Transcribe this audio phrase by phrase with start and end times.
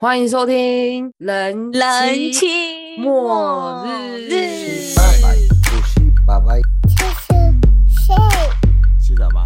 [0.00, 2.46] 欢迎收听人人妻妻
[2.98, 6.60] 末日日八百五十八百，
[9.00, 9.44] 是什么？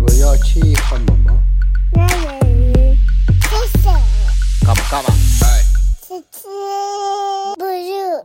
[0.00, 1.34] 我要去汉堡包。
[4.64, 5.10] 干嘛干嘛？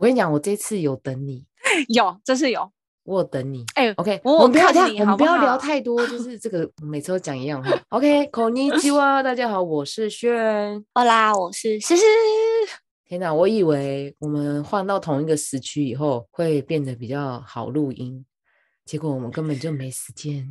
[0.00, 1.44] 跟你讲，我这次有等你，
[1.94, 2.72] 有，这次有。
[3.04, 3.64] 我等你。
[3.74, 7.70] 哎、OK，我我们不要看这样，我们不要聊太多，就 是这个每次都讲一样话。
[7.88, 10.84] OK， 口尼基哇，大家好，我是轩。
[10.94, 12.04] 好啦，我是诗诗。
[13.04, 18.24] 天哪，我以为我们换到同一个时区以后会变得比较好录音，
[18.84, 20.48] 结果我们根本就没时间。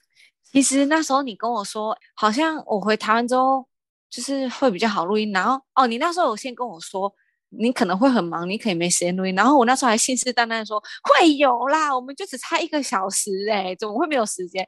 [0.50, 3.64] 其实那时候你跟我说，好像我回台湾之后，
[4.10, 5.30] 就是会比较好录音。
[5.30, 7.14] 然后哦，你那时候有先跟我说，
[7.50, 9.34] 你可能会很忙，你可以没时间录音。
[9.34, 14.66] 然后我那时候还信誓旦旦地说会有啦，我们就只差一个小时哎、怎么会没有时间？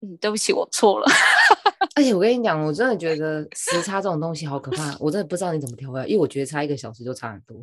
[0.00, 1.06] 嗯，对不起，我错了。
[1.94, 7.56] 而且我跟你讲，我真的觉得时差这种东西好可怕，我真的不知道你怎么调回来，因为我觉得差一个小时就差很多，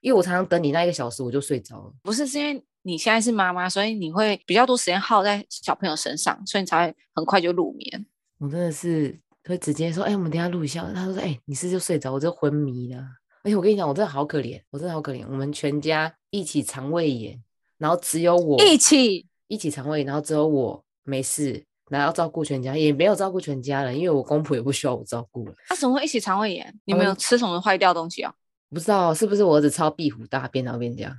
[0.00, 1.92] 因为我常常等你那一个小时我就睡着了。
[2.02, 8.06] 不是，是因为你现在是妈妈，所以你会比较多时间耗在小朋友身上，所以你才会很快就入眠。
[8.38, 10.84] 我真的是会直接说，哎、我们等一下录一下。
[10.94, 13.02] 他说，哎、你是就睡着，我就昏迷了。
[13.46, 15.24] 而且我跟你讲，我真的好可怜，我真的好可怜。
[15.30, 17.40] 我们全家一起肠胃炎，
[17.78, 25.54] 然后只有我一起一起肠胃，然后只有我没事，然后要照顾全家，也没有照顾全家人，因为我公婆也不需要我照顾了。
[25.68, 26.66] 他、怎么会一起肠胃炎？
[26.86, 28.34] 你他们们有吃什么坏掉的东西啊？
[28.68, 31.16] 不知道是不是我儿子超壁虎大便，然后变这样。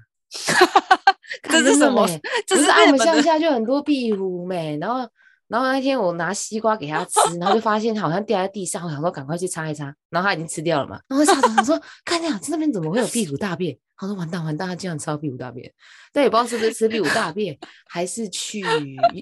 [1.44, 2.22] 这是什么没？
[2.46, 5.10] 这是我们乡下就很多壁虎没，然后
[5.48, 13.78] 然后那天我拿西瓜给他吃，然后就发现好像掉在地上，我想说赶快去擦一擦，然后他已经吃掉了嘛，然后擦着想说看这样这边怎么会有壁虎大便？
[13.96, 15.74] 他说完蛋完蛋，他竟然吃到壁虎大便，
[16.14, 18.62] 但也不知道是不是吃壁虎大便，还是去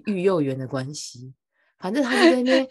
[0.05, 1.33] 育幼园的关系。
[1.77, 2.67] 反正他就在那边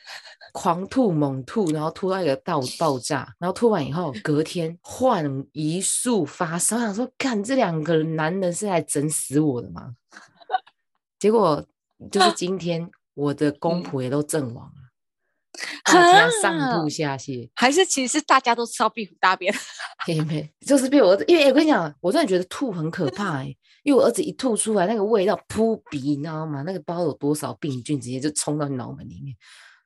[0.52, 9.94] 狂吐猛吐，然后吐到一个爆爆炸，然后吐完以后，隔天换一束发烧，想说，看这两个男人是来整死我的吗？
[11.18, 11.64] 结果
[12.10, 14.72] 就是今天，我的公嗯婆也都阵亡了，
[15.84, 19.54] 大家上吐下泻，还是其实大家都吃到壁虎大便？
[20.06, 26.62] 也没就是被我儿子，因为、欸我跟你讲，我真的觉得吐很可怕哎、因为我儿子一吐出来，那个味道扑鼻，你知道吗？
[26.66, 29.34] 那个不知道有多少病菌直接就冲到你脑门里面，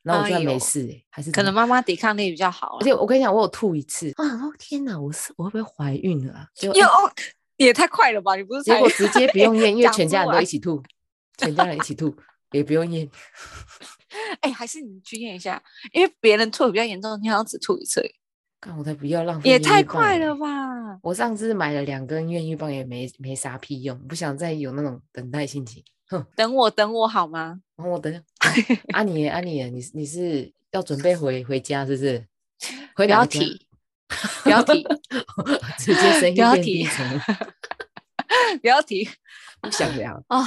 [0.03, 2.85] 然后我居然没事哎、还是可能妈妈抵抗力比较好而。
[2.85, 4.25] 且我跟你讲，我有吐一次，啊！
[4.47, 6.49] 哦天哪，我是我会不会怀孕了啊？
[6.55, 6.89] 结果哟，
[7.57, 8.35] 也太快了吧！
[8.37, 10.83] 你不是才结果直接不用验，因为全家人都一起吐，
[11.37, 12.17] 全家人一起吐，
[12.53, 13.09] 也不用验。
[14.41, 18.03] 哎、还是你去验一下，因为别人吐得比较严重，你好像只吐一次
[18.61, 20.35] 看我才不要浪费，也太快了！
[20.35, 20.99] 吧！
[21.03, 25.85] 我上次买了两根验孕棒，也没没啥屁用，不想再有那种等待心情。
[26.09, 27.61] 哼，等我，等我好吗？
[27.77, 28.23] 然后我等一下，
[28.99, 29.63] 啊你耶啊你，
[29.95, 32.27] 你是要准备回回家是不是？
[32.97, 33.67] 回不要提，
[34.43, 34.83] 不要提，
[35.79, 37.21] 直接声音不要变低提沉，
[38.61, 39.09] 不要提
[39.61, 40.45] 不想聊，啊！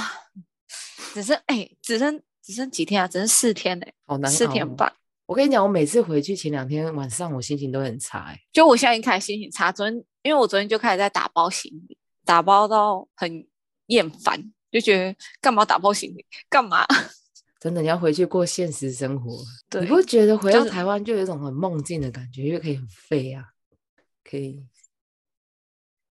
[1.12, 3.06] 只剩哎、只剩只剩几天啊？
[3.06, 4.92] 只剩四天呢、好难四天半。
[5.26, 8.40] 我跟你讲，我每次回去前两天晚上，我心情都很差、欸。
[8.52, 13.46] 就我现在已经开始心情差，昨天因为我昨天就开始在打包行李，打包到很
[13.86, 16.84] 厌烦，就觉得干嘛打包行李，干嘛？
[17.60, 19.38] 真的，你要回去过现实生活。
[19.70, 23.44] 对你不会觉得回到台湾就有一种很梦境的感觉，因为可以很废啊，
[24.24, 24.66] 可以。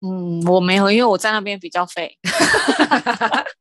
[0.01, 2.19] 嗯，我没有，因为我在那边比较废。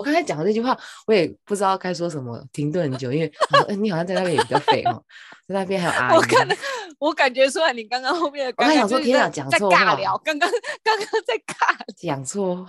[0.00, 0.74] 我刚才讲的这句话，
[1.06, 5.04] 我也不知道该说什么，停顿很久，因为我说、嗯你好像在那边也比较废哦，
[5.46, 6.16] 在那边还有阿姨。
[6.16, 6.56] 我看了，
[6.98, 10.50] 我感觉出来你刚刚后面的我刚想说天啊讲在错话尬聊，刚刚
[10.82, 11.84] 刚刚在尬聊。
[11.98, 12.66] 讲错，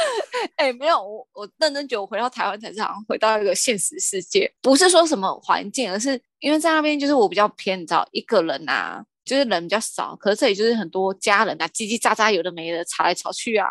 [0.56, 13.66] 哎、没有，我我认真觉得我回到台湾才是好像回到一个现实世界，不是说什么环境，而是因为在那边就是我比较偏，你知道，一个人啊，就是人比较少，可是这里就是很多家人啊，叽叽喳喳，有的没的，吵来吵去啊。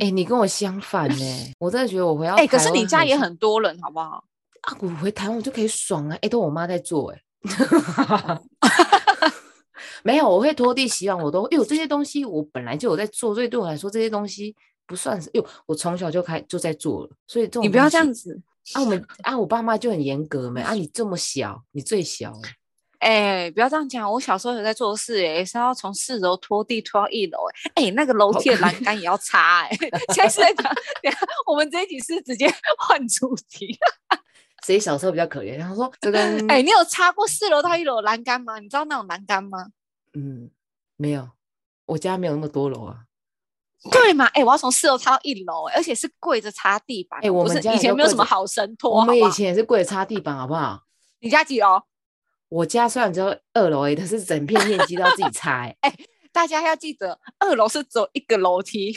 [0.00, 4.24] 哎、你跟我相反呢、 我真的觉得我回到哎、可是你家也很多人，好不好？
[4.62, 6.18] 啊，我回台湾我就可以爽啊！
[6.22, 7.20] 哎、都我妈在做哎、
[10.02, 14.54] 没有，我会拖地、洗碗，我都因为我这些东西我本来就有在做，所以对我来说这些东西
[14.86, 18.40] 不算是，因为我从小就开就在做了，所以这种你不要这样子。
[18.74, 18.80] 啊！
[18.80, 22.32] 我们 啊，我爸妈就很严格没啊，你这么小，你最小
[23.00, 27.38] 欸、哎、不要这样讲，我小时候有在做事、欸，哎，是要从四楼拖地拖到一楼、
[27.74, 30.72] 欸，哎，那个楼梯的栏杆也要擦、欸，哎， 现在是在讲，
[31.46, 33.78] 我们这一集是直接换主题，
[34.64, 35.56] 谁小时候比较可怜？
[35.56, 38.58] 然后说这个哎、你有擦过四楼到一楼的栏杆吗？
[38.58, 39.68] 你知道那种栏杆吗？
[40.14, 40.50] 嗯
[40.96, 41.28] 没有，
[41.86, 43.00] 我家没有那么多楼啊。
[43.92, 44.26] 对嘛？
[44.34, 50.82] 哎、我要从四楼擦到一楼、欸，而且是跪着擦地板哦，哎我们家以前没有什么好神拖，我们以前也是跪着擦地板，好不好？
[51.20, 51.82] 你家几楼？
[52.48, 55.76] 我家虽然只有二楼诶，但是整片面积都要自己 擦诶。
[56.32, 58.94] 大家要记得，二楼是只有一个楼梯，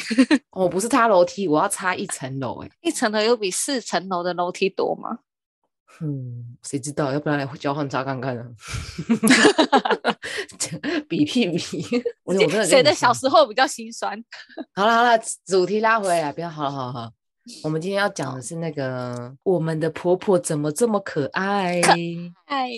[0.52, 2.72] 我 不是擦楼梯，我要擦一层楼诶。
[2.82, 5.20] 一层楼有比四层楼的楼梯多吗？
[6.02, 7.12] 嗯，谁知道？
[7.12, 8.46] 要不然来交换擦看看呢？
[11.10, 12.04] 比屁比！
[12.24, 14.22] 我我真的谁的小时候比较心酸？
[14.76, 17.12] 好了好了，主题拉回来，不要好了好了好了。
[17.64, 21.82] 我们今天要讲的是那个我们的婆婆怎么这么可爱？
[22.46, 22.70] 哎，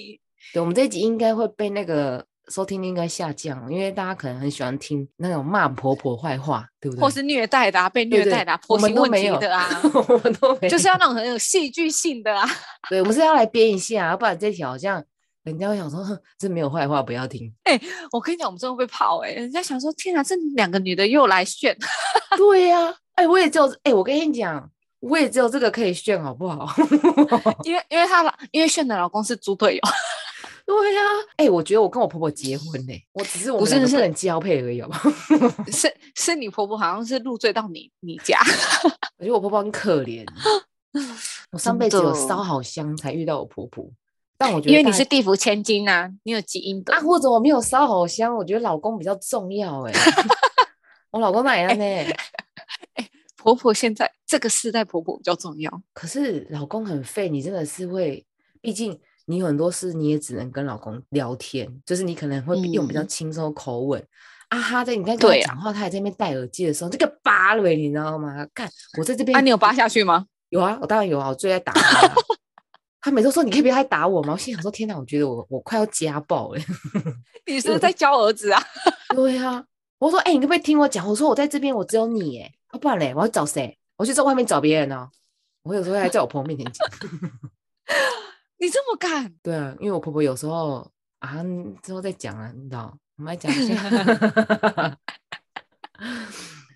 [0.53, 7.01] 对，我们这一集应该会被那个收听率应该下降，因为大家可能很喜欢听那种骂婆婆坏话，对不对？
[7.01, 9.69] 或是虐待的啊，被虐待的婆媳问题的啊，
[10.07, 12.47] 我们 都没有， 就是要那种很有戏剧性的啊。
[12.89, 15.03] 对，我们是要来编一下，要不然这条好像
[15.43, 17.51] 人家会想说，哼，这没有坏话，不要听。
[18.11, 21.75] 我跟你讲，我们真的会跑哎、人家想说，天啊，这两个女的又来炫，
[22.37, 26.67] 对呀、哎、我也只有，哎、我跟你讲，我也只有这个可以炫，好不好？
[27.63, 29.81] 因为因为她老因为炫的老公是猪队友，
[30.65, 31.01] 对呀、
[31.37, 35.09] 哎、我觉得我跟我婆婆结婚呢、 我只是我们两个不是是不能交配而已，好不好？
[35.71, 38.39] 是是你婆婆好像是入赘到你你家，
[39.17, 40.25] 我觉得我婆婆很可怜，
[41.51, 43.89] 我上真辈子有的烧好香才遇到我婆婆，
[44.37, 46.93] 但我觉得因为你是地府千金呐、你有基因的。
[46.93, 49.93] 啊，或者我没有烧好香，我觉得老公比较重要哎、
[51.11, 52.15] 我老公哪样呢？
[53.37, 58.23] 婆婆现在这个世代婆婆比较重要，可是老公很废，你真的是会，
[58.61, 58.99] 毕竟
[59.31, 64.06] 你有很多事你也只能跟老公聊天，就是你可能会用比较嗯轻松的口吻。
[64.50, 68.45] 啊，哈在你在跟他对啊讲话，他还在那边戴耳机的时候，这个扒了、你知道吗？
[68.54, 68.69] 看
[69.00, 70.25] 我在这边，啊，你有扒下去吗？
[70.50, 72.13] 有啊，我当然有啊，我最爱打他啊。
[73.00, 74.33] 他每次都说你可以不要再打我吗？
[74.33, 76.60] 我心想说天哪，我觉得我我快要家暴了。
[77.48, 78.62] 你是不是在教儿子啊？
[79.16, 79.63] 对啊，
[79.98, 81.07] 我说哎、你可不可以听我讲？
[81.07, 83.78] 我说我在这边我只有你哎，要、不然嘞我要找谁？
[83.95, 85.10] 我去在外面找别人哦。
[85.63, 86.88] 我有时候还在我朋友面前讲。
[88.61, 89.33] 你这么敢？
[89.41, 90.87] 对啊，因为我婆婆有时候
[91.17, 91.43] 啊，
[91.81, 93.73] 之后再讲啊，你知道，我们来讲一下。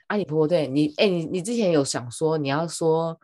[0.08, 3.16] 啊，你婆婆对你，哎、你你之前有想说你要说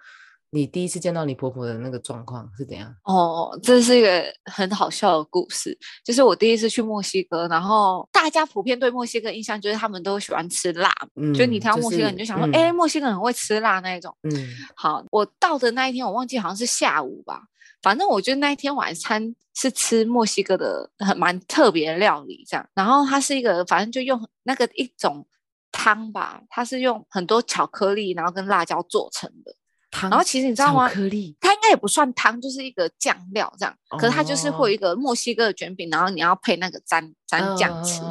[0.52, 2.96] 你第一次见到你婆婆的那个状况是怎样？
[3.04, 5.76] 哦，这是一个很好笑的故事。
[6.04, 14.16] 就是我第一次去墨西哥，然后大家普遍对墨西哥印象就是他们都喜欢吃辣，嗯，就你听到墨西哥是你就想说，哎、嗯墨西哥很会吃辣那一种。
[14.22, 14.32] 嗯
[14.76, 17.42] 好，我到的那一天我忘记好像是下午吧，
[17.82, 25.26] 反正我觉得那一天晚餐是吃墨西哥的很蛮特别的料理这样，然后它是一个反正就用那个一种
[25.72, 29.56] 汤吧，它是用很多巧克力然后跟辣椒做成的，
[29.90, 30.90] 汤，然后其实你知道巧吗？
[30.90, 33.76] 克力，它应该也不算汤，就是一个酱料这样。
[33.98, 38.02] 可是它就是会有一个墨西哥的卷饼，然后你要配那个蘸蘸酱吃。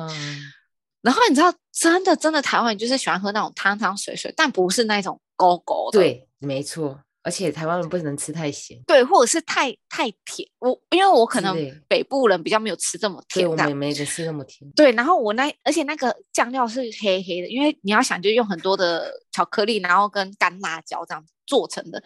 [1.03, 5.99] 然后你知道，真的真的台湾人就是喜欢喝那种汤汤水水，但不是那种勾勾的。
[5.99, 10.49] 对，没错，而且台湾人不能吃太咸，对，或者是太太甜。
[10.59, 11.55] 我因为我可能
[11.87, 13.77] 北部人比较没有吃这么所以我们。
[13.77, 14.71] 没得吃那么甜。
[14.73, 22.03] 对，然后我那而且那个酱料是黑黑的，因为你要想就用很多的巧克力，然后跟干辣椒这样做成的。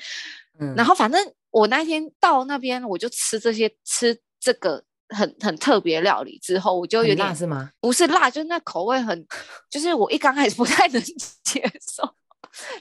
[0.59, 7.71] 嗯，然后反正我那天到那边，我就吃这些吃这个很很特别料理之后，我就有点辣是吗？
[7.81, 9.27] 不是辣，就是那口味很，
[9.71, 11.01] 就是我一刚开始不太能
[11.45, 11.63] 接
[11.95, 12.15] 受。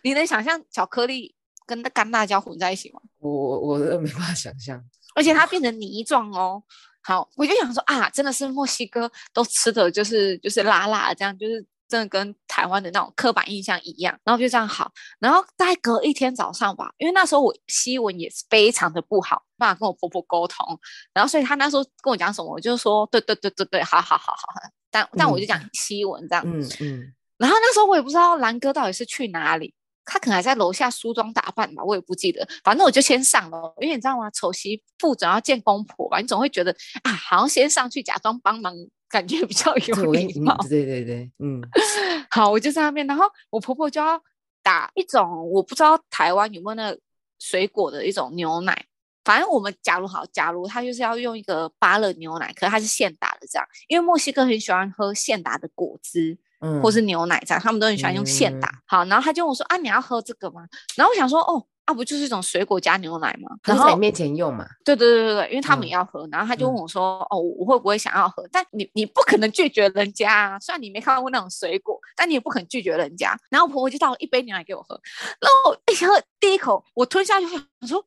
[0.04, 1.34] 你能想象巧克力
[1.66, 3.00] 跟那干辣椒混在一起吗？
[3.20, 4.84] 我我我真的没办法想象。
[5.16, 6.64] 而且它变成泥状哦。
[7.02, 14.18] 好，我就想说啊，真的是墨西哥都吃的就是就是辣辣的，这样就是真的跟台湾的那种刻板印象一样。
[14.24, 14.90] 然后就这样好，
[15.20, 20.66] 然后再隔一天早上吧，因为那时候我西文也是非常的不好，没办法跟我婆婆沟通，
[21.14, 26.44] 然后所以她那时候跟我讲什么，我就说对对对对对，好好好好好，但但我就讲西文这样。
[26.48, 29.74] 嗯嗯，然后那时候我也不知道兰哥到底是去哪里，
[30.06, 32.48] 他可能还在楼下梳妆打扮吧，我也不记得。
[32.64, 34.30] 反正我就先上楼，因为你知道吗？
[34.32, 38.74] 丑媳妇总要见公婆吧，你总会觉得啊，好像先上去假装帮忙，
[39.08, 40.58] 感觉比较 有礼貌。
[40.70, 41.62] 对对对，嗯，
[42.30, 44.22] 好，我就在那边，然后我婆婆就要
[44.62, 47.00] 打一种我不知道台湾有没有那个
[47.40, 48.86] 水果的一种牛奶。
[49.26, 58.72] 反正我们假如好，假如他就是要用一个芭乐牛奶，可是它是现打的这样，因为墨西哥很喜欢喝现打的果汁，嗯或是牛奶这样，他们都很喜欢用现打。
[58.88, 60.62] 好，然后他就问我说：“啊，你要喝这个吗？”
[60.96, 73.38] 然后我想说：“哦，啊，不就是一种水果加牛奶吗？”然后在你面前用嘛，对对对对对，因为他们嗯也要喝，然后他就问嗯我说：“哦，我会不会想要喝？”但你你不可能拒绝人家啊，虽然你没看过那种水果，但你也不肯拒绝人家。
[73.50, 75.00] 然后我婆婆就倒了一杯牛奶给我喝，
[75.42, 77.46] 然后我一喝第一口，我吞下去，
[77.82, 78.04] 我说：“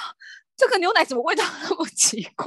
[0.56, 2.46] 这个牛奶怎么味道那么奇怪？”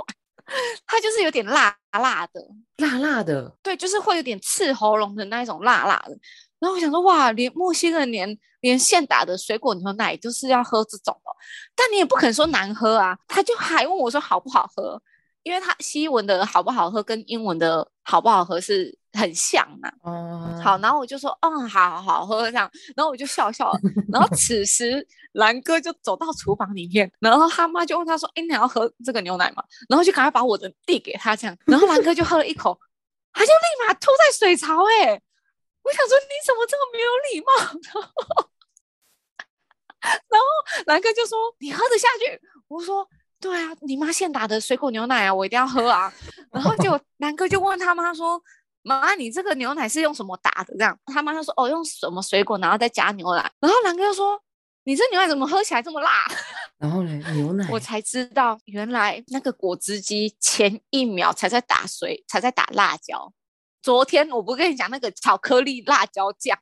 [0.86, 2.42] 它就是有点辣辣的，
[2.78, 6.18] 辣辣的，对，就是会有点刺喉咙的那一种辣辣的。
[6.60, 11.32] 然后我想说，哇，连墨西哥连连现打的水果牛奶就是要喝这种的，
[11.76, 13.18] 但你也不肯说难喝啊。
[13.28, 15.02] 他就还问我说好不好喝，
[15.44, 19.92] 因为他西文的好不好喝跟英文的好不好喝是很像嘛。
[20.02, 23.80] 哦，好，然后我就说，嗯，好好好喝这样，然后我就笑笑了。
[24.12, 29.64] 然后此时兰哥就走到厨房里面，然后他妈就问他说，哎，你要喝这个牛奶吗？
[29.88, 32.80] 然后就赶快把我的递给他这样，然后兰哥就喝了一口，
[33.32, 35.22] 他就立马吐在水槽、欸，哎，
[35.84, 37.54] 我想说你怎么这么没有礼貌？
[37.94, 38.50] 然后，
[40.02, 40.48] 然后
[40.88, 42.42] 兰哥就说你喝得下去？
[42.68, 43.08] 我说
[43.40, 46.14] 对啊，你妈现打的水果牛奶啊，我一定要喝啊。
[46.52, 48.42] 然后就兰哥就问他妈说。
[48.82, 50.74] 妈，你这个牛奶是用什么打的？
[50.78, 53.52] 这样，他妈就说哦，用什么水果，然后再加牛奶。
[53.60, 54.42] 然后兰哥就说，
[54.86, 56.26] 你这牛奶怎么喝起来这么辣？
[56.80, 63.32] 然后呢，牛奶，我才知道，原来那个果汁机前一秒才在打水，才在打辣椒。
[63.82, 66.58] 昨天我不跟你讲那个巧克力辣椒酱，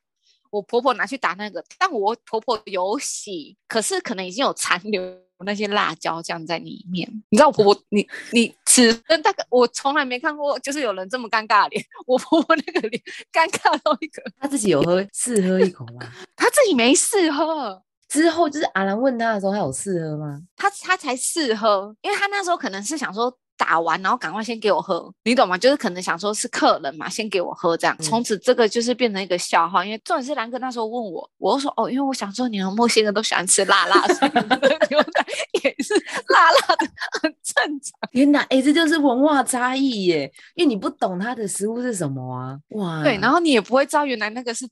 [0.50, 5.00] 我婆婆拿去打那个，但我婆婆有洗，可是可能已经有残留
[5.44, 7.08] 那些辣椒酱在里面。
[7.30, 11.84] 你知道我婆婆，你你此生大概我从来没看过，就是有人这么尴尬的脸。
[12.06, 13.02] 我婆婆那个脸
[13.32, 16.06] 尴尬到一个，她自己有喝试喝一口吗？
[16.36, 17.82] 她自己没试喝。
[18.08, 20.40] 之后就是阿兰问他的时候，他有试喝吗？
[20.56, 25.58] 他他才试喝，因为他那时候可能是想说打完，然后赶快先给我喝，你懂吗？
[25.58, 27.94] 就是可能想说是客人嘛，先给我喝这样。
[27.98, 35.17] 从此这个就是变成一个笑话，因为重点是兰哥那时候问我，我就说哦，因为我想说你们墨西哥都喜欢吃辣辣， 所以你的
[35.62, 35.94] 也是
[36.28, 36.86] 辣辣的，
[37.22, 37.98] 很正常。
[38.12, 40.30] 天哪，哎，这就是文化差异耶！
[40.54, 44.66] 因为你不懂它的食物是什么啊，哇，对，然后你也不会知道原来那个是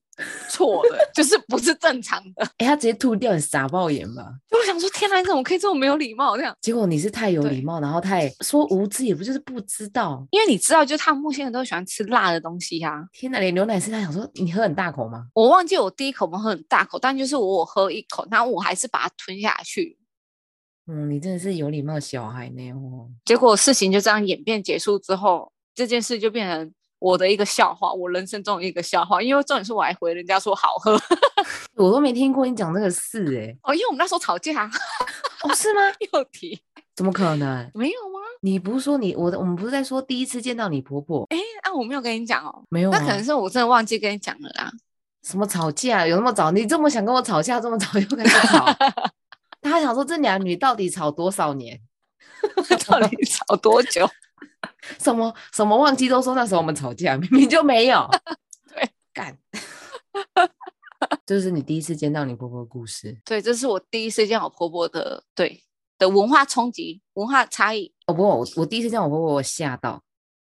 [0.50, 2.44] 错的， 就是不是正常的。
[2.58, 4.24] 哎，他直接吐掉，你傻爆眼吧？
[4.50, 6.56] 就我想说，天哪，你怎么可以这么没有礼貌这样？
[6.60, 10.26] 结果你是太有礼貌，然后太说无知，也不就是不知道。
[10.30, 15.26] 因为你知道，就是他们墨西哥人都喜欢吃辣的东西呀、天哪，连牛奶是他想说你喝很大口吗？
[15.34, 19.96] 我忘记我第一口没喝很大口，但就是我喝一口，然后我还是把它吞下去。
[20.88, 23.08] 嗯，你真的是有礼貌小孩呢哦。
[23.24, 29.20] 结果事情就这样演变结束之后，这件事就变成我的一个笑话，我人生中的一个笑话。
[29.20, 30.98] 因为重点是我还回人家说好喝
[31.76, 34.64] 我都没听过你讲这个事哎、哦，因为我们那时候吵架
[35.42, 35.80] 哦，是吗？
[36.12, 36.58] 又提，
[36.94, 37.70] 怎么可能？
[37.74, 38.20] 没有吗？
[38.42, 42.98] 你不是说你我的我们不是在说第一次见到你婆婆哎，啊，我没有跟你讲哦，没有啊？
[42.98, 44.70] 那可能是我真的忘记跟你讲了啦。
[45.22, 46.52] 什么吵架有那么早？
[46.52, 48.64] 你这么想跟我吵架，这么早就开始吵？
[49.76, 51.78] 他想说这两女到底吵多少年？
[52.88, 54.08] 到底吵多久？
[54.98, 58.08] 什么什么忘记都说那时候我们吵架，明明就没有。
[58.74, 59.36] 对，干。
[61.26, 63.20] 这是你第一次见到你婆婆的故事。
[63.24, 65.62] 对，这是我第一次见我婆婆的，对
[65.98, 67.92] 的文化冲击、文化差异。
[68.06, 70.02] 哦，不我我第一次见我婆婆，我吓到，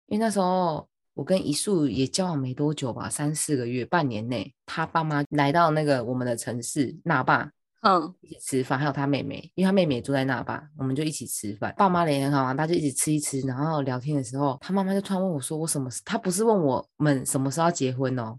[0.09, 7.51] 因为那时候我跟一树也交往没多久吧，三四个月，半年内，他爸妈来到那个我们的城市那霸
[7.83, 11.75] 嗯，一起吃饭，还有他妹妹，因为他妹妹也住在那吧，我们就一起吃饭。
[11.77, 18.39] 爸妈人也很好啊，大家就一起吃一吃，然后聊天的时候，他妈妈就突然问我说：“我什么时？”她不是问我们什么时候要结婚哦。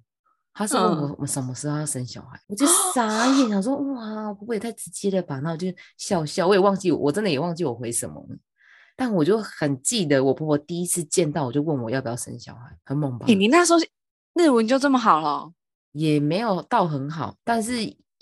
[0.55, 5.35] 他是问我嗯我们什么时候要生小孩，我就傻眼，想说哇，我婆婆也太直接了吧？
[5.37, 8.37] 然后我就笑笑，我也忘记我，我真的也忘记我回什么了。
[8.95, 13.25] 但我就很记得我婆婆第一次见到我就问我要不要生小孩，很猛吧？
[13.25, 13.79] 诶你那时候
[14.35, 15.53] 日文就这么好了哦？
[15.93, 17.73] 也没有到很好，但是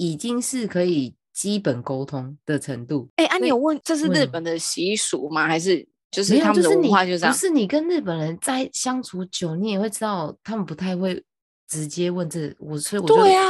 [0.01, 3.07] 已经是可以基本沟通的程度。
[3.17, 5.45] 哎，啊，你有问这是日本的习俗吗？
[5.45, 7.37] 还是就是他们的文化就这样不？
[7.37, 11.23] 是你跟日本人在相处久，你也会知道他们不太会
[11.67, 13.45] 直接问这我，所以我就对啊，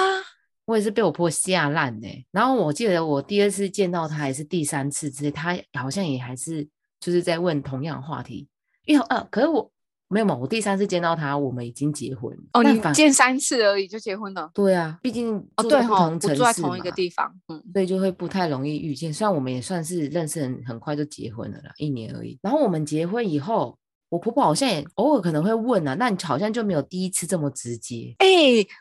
[0.65, 2.07] 我也是被我婆婆吓烂呢。
[2.31, 6.67] 然后我记得我第二次见到她还是第三次之类，她好像也还是
[6.99, 8.49] 就是在问同样的话题，
[8.83, 9.71] 因为呃，可是我
[10.11, 12.43] 没有嘛，我第三次见到他，我们已经结婚了。
[12.53, 14.51] 哦，你见三次而已就结婚了？
[14.53, 19.13] 对啊，毕竟哦，住对哈，在不住在同一个地方，嗯，所以就会不太容易遇见。
[19.13, 22.37] 虽然我们也算是认识很很快就结婚了啦，一年而已。
[22.41, 23.77] 然后我们结婚以后，
[24.11, 28.13] 我婆婆好像也偶尔可能会问啊，那你好像就没有第一次这么直接。
[28.17, 28.27] 哎，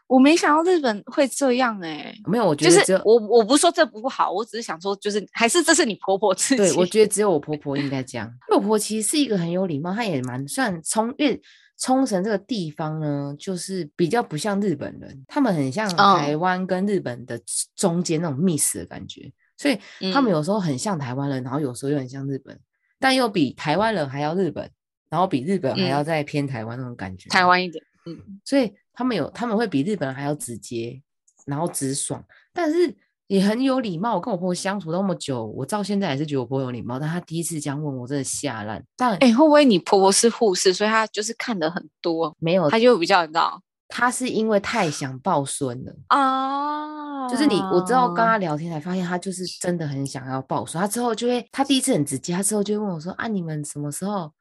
[0.09, 2.13] 我没想到日本会这样哎。
[2.27, 6.57] 没有，我觉就是得只有、我我不是说这不好，我只是想说，就是还是这是你婆婆自己。
[6.57, 8.27] 对，我觉得只有我婆婆应该这样。
[8.51, 11.41] 因为我婆婆其实是一个很有礼貌，她也蛮算冲，因为
[11.79, 17.41] 冲绳这个地方呢，就是比较不像日本人，他们很像嗯台湾跟日本的
[17.77, 19.79] 中间那种 miss 的感觉，所以
[20.13, 22.59] 他们嗯有时候很像台湾人，然后有时候又很像日本，
[22.99, 24.69] 但又比台湾人还要日本，
[25.11, 27.29] 然后比日本还要嗯再偏台湾那种感觉。
[27.29, 31.03] 台湾一点，嗯，所以他们有他们会比日本人还要直接，
[31.45, 32.25] 然后直爽，
[32.55, 34.15] 但是也很有礼貌。
[34.15, 38.83] 我跟我婆婆相处那么久，我到现在还是觉得我婆婆有礼貌，但她第一次这样问我，真的吓烂。
[38.97, 45.95] 但哎，会不会你婆婆是护士，所以她就是看的很多，没有，她就比较你知道她是因为太想抱孙了。
[46.09, 50.81] 啊就是你，我知道跟她聊天才发现，她就是真的很想要抱孙。
[50.81, 54.33] 她之后就会，她第一次很直接，她之后就会问我说：“啊，你们什么时候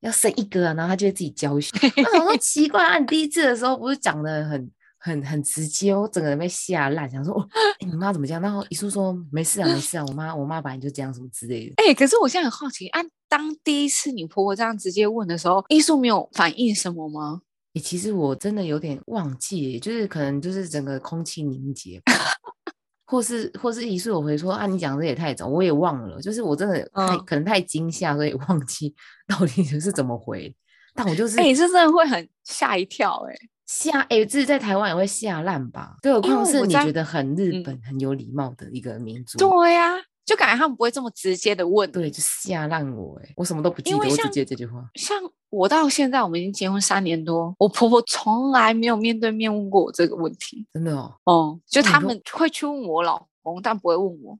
[0.00, 1.70] 要生一个啊，然后他就会自己教训。
[1.96, 7.48] 那 我说奇怪啊，你第一次的时候不是讲的很很很直接，我整个人被吓烂，想说哦，
[7.80, 8.40] 欸你妈怎么这样？
[8.42, 11.74] 然后一叔说没事啊，没事啊，我妈我妈本来就这样什么之类的。
[11.76, 17.42] 哎、可是我现在很好奇，啊、当第一次你婆婆这样直接问的时候，艺术没有反应什么吗？
[17.74, 22.12] 欸其实我真的有点忘记，就是可能就是整个空气凝结吧，
[23.10, 27.24] 或是或是一次我回说啊，你讲这也太早，我也忘了，就是我真的太、嗯。
[27.24, 28.94] 可能太惊吓，所以忘记
[29.26, 30.54] 到底是怎么回。
[30.94, 33.34] 但我就是哎、这真的会很吓一跳哎、
[33.64, 35.96] 吓哎，自己在台湾也会吓烂吧？
[36.02, 37.62] 更何况是你觉得很日嗯。
[37.62, 39.94] 本、很有礼貌的一个民族，对呀、
[40.28, 41.90] 就感觉他们不会这么直接的问。
[41.90, 44.86] 对，就吓烂我哎，我什么都不记得，我只记得这句话。
[44.94, 45.16] 像
[45.48, 50.66] 我到现在，我们已经结婚三年多，我婆婆从来没有面对面问过我这个问题。
[50.74, 54.38] 真的哦，哦，就他们会去问我老公，但不会问我。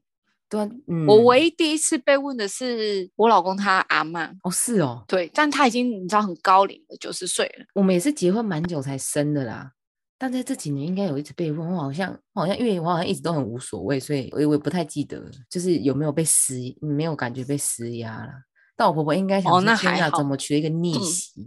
[0.50, 7.64] 对啊，嗯，我唯一第一次被问的是我老公他阿妈，哦是哦，对，但他已经你知道很高龄了，九十岁了。
[7.74, 9.72] 我们也是结婚蛮久才生的啦，
[10.18, 18.32] 但在这几年应该有一直被问，我好像我好像因为我好像一直都很无所谓，所以我也我也不太记得，就是有没有被施没有感觉被施压啦。
[18.76, 21.46] 但我婆婆应该想哦说天哪，那还好怎么娶了一个逆嗯？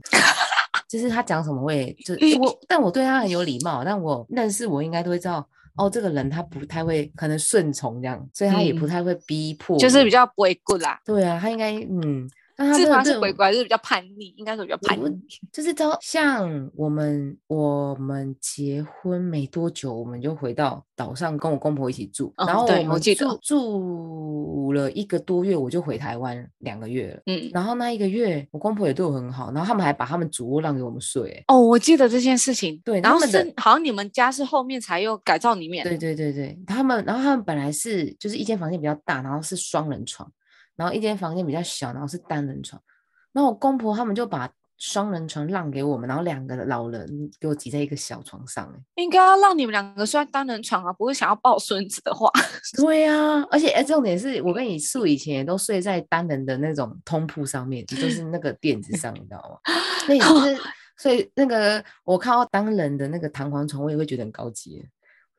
[0.90, 5.48] 就是她讲什么我也就 我，但我对她很有礼貌，但我认识我应该都会知道。
[5.78, 12.30] 哦，这个人他不太会，可能顺从这样，所以他也不嗯太会逼迫我，就是比较不会 good 啦，对啊，他应该嗯，
[12.62, 15.10] 但他是鬼怪，就是比较叛逆，应该是比较叛逆。
[15.52, 27.22] 就是都，像我们我们结婚没多久，我们就回到岛上跟我公婆一起住，嗯然后我们对我记得住住了一个多月，我就回台湾两个月了。
[27.26, 32.80] 嗯，然后那一个月，我公婆也对我很好，然后他们还把他们主卧让给我们睡、欸哦，我记得这件事情。
[32.84, 35.84] 对然后是好像你们家是后面才又改造里面。
[35.84, 40.30] 对对对对，他们，然后他们本来是就是一间房间比较大，然后是双人床，
[40.76, 42.82] 然后一间房间比较小，然后是单人床。
[43.34, 47.08] 然后我公婆他们就把双人床让给我们，然后两个老人
[47.40, 49.02] 给我挤在一个小床上、欸。
[49.02, 52.30] 应该要让你们两个睡在单人床啊，不是想要抱孙子的话。
[52.76, 59.74] 对呀、而且哎，重点是我跟你素以前也都睡在单人的那种通铺上面，就是那个垫子上，你知道吗？
[60.06, 60.58] 所以就是，
[60.98, 64.84] 所以那个我看到单人的那个弹簧床，我也会觉得很高级。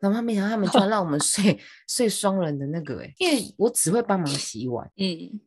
[0.02, 5.06] 然后他没想到他们居然让我们睡 睡双人的那个、哎，因为我只会帮忙洗碗，嗯，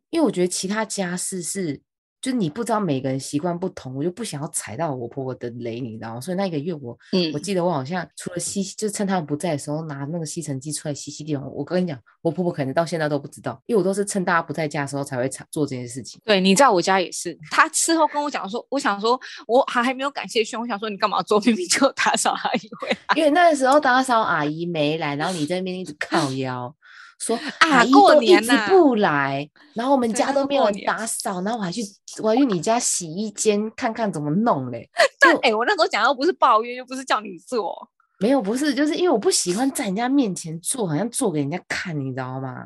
[0.10, 1.82] 因为我觉得其他家事是。
[2.26, 6.20] 就你不知道每个人习惯不同，我就不想要踩到我婆婆的雷，你知道吗？
[6.20, 11.46] 所以那一个月我，嗯我记得我好像除了吸，就趁他们不在的时候拿那个吸尘机出来吸吸地板。
[11.52, 16.20] 我跟你讲，我婆婆可能到现在都不知道，因为我都是趁大家不在家的时候才会做做这件事情。
[16.26, 17.38] 对，你在我家也是。
[17.52, 21.40] 她事后跟我讲说，我想说，我还还没有感谢轩，我想说你干嘛做？
[21.46, 26.76] 明明就打扫阿姨回来因为那个时候打扫阿姨没来，然后你在那边一直靠腰。
[27.20, 31.82] 说啊过都一直年呐不来，然后我们家都没有打扫，然后我还去
[32.22, 34.90] 我还去你家洗衣间看看怎么弄嘞。
[35.20, 37.90] 但哎、我那时候讲又不是抱怨，又不是叫你做。
[38.20, 42.66] 没有，不是，就是因为我不喜欢在人家面前做，好像做给人家看，你知道吗？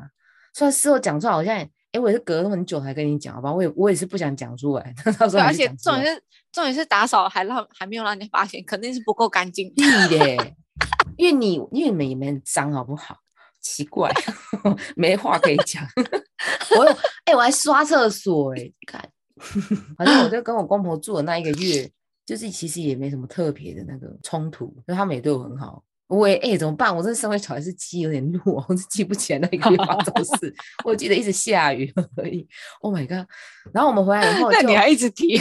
[0.54, 1.56] 虽然事后讲出来，好像，
[1.92, 3.52] 哎，我也是隔了很久才跟你讲，好吧？
[3.52, 9.72] 我也我也是不想讲出来， 到时，候而且重点是重点是打扫还让还没有让人家发现，肯定是不够干净。
[9.74, 10.54] 对嘞，
[11.16, 13.16] 因为你因为你们也没很脏，好不好？
[13.60, 14.10] 奇怪，
[14.96, 15.86] 没话可以讲。
[16.78, 19.08] 我有哎、我还刷厕所哎、看，
[19.96, 21.90] 反正我就跟我公婆住的那一个月，
[22.24, 25.82] 就是其实也没什么特别的那个冲突，就他们也对我很好。
[26.08, 26.94] 我也哎、怎么办？
[26.94, 30.52] 我这身为小孩是记有点弱，我是记不起来那一个月发生什么事，
[30.84, 32.48] 我记得一直下雨而已。
[32.80, 33.28] Oh my god！
[33.72, 35.40] 然后我们回来以后就，那你还一直提？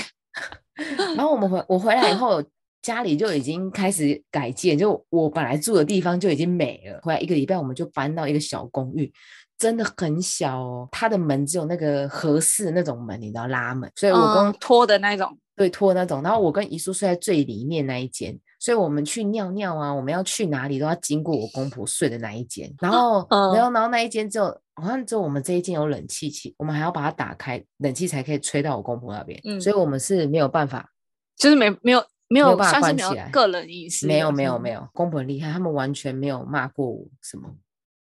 [1.15, 2.39] 然后我们回我回来以后，
[2.81, 6.99] 家里就已经开始改建，就我本来住的地方就已经没了。
[7.03, 9.11] 回来一个礼拜，我们就搬到一个小公寓，
[9.57, 10.87] 真的很小哦。
[10.91, 15.37] 它的门只有那个合适的那种门，你知道拉门，所以我跟、嗯拖的那种。
[15.55, 16.23] 对拖那种。
[16.23, 22.73] 然后我跟姨叔睡在最里面那一间，所以我们去尿尿啊，我们要去哪里都要经过我公婆睡的那一间。
[22.79, 29.37] 然后，嗯然后，然后那一间只有好像只有我们这一间有冷气器，我们还要把它打开，冷气才可以吹到我公婆那边。
[29.43, 30.89] 嗯所以我们是没有办法
[31.35, 37.49] 就是没没有没有有办法算是没有关起来个人隐私，没有没有，没有，公婆很厉害，他们完全没有骂过我什么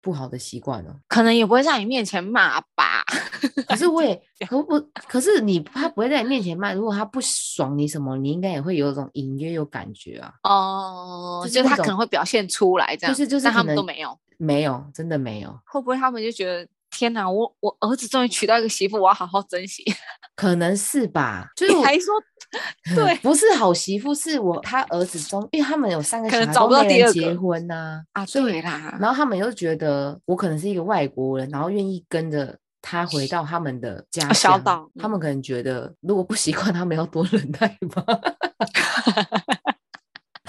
[0.01, 0.95] 不好的习惯哦。
[1.07, 3.03] 可能也不会在你面前骂吧。
[3.67, 10.33] 可是我也 可不，可是你他不会在你面前骂，如果他不爽你什么，你应该也会有一种隐约有感觉啊。
[10.43, 14.17] 哦，就是就他可能会表现出来这样，就是就是他们都没有。
[14.37, 19.83] 没有，真的没有，会不会他们就觉得天哪，我我儿子终于娶到一个媳妇，我要好好珍惜。
[20.35, 21.49] 可能是吧？
[21.55, 22.13] 就是我还说
[22.95, 28.25] 对不是好媳妇，是我他儿子中，因为他们有三个可能小孩找不到第都没人结婚呐、啊？
[28.25, 38.03] 对啦，然后他们又觉得我可能是一个外国人，然后愿意跟着他回到他们的家啊小乡岛他们可能觉得如果不习惯，他们要多忍耐吧。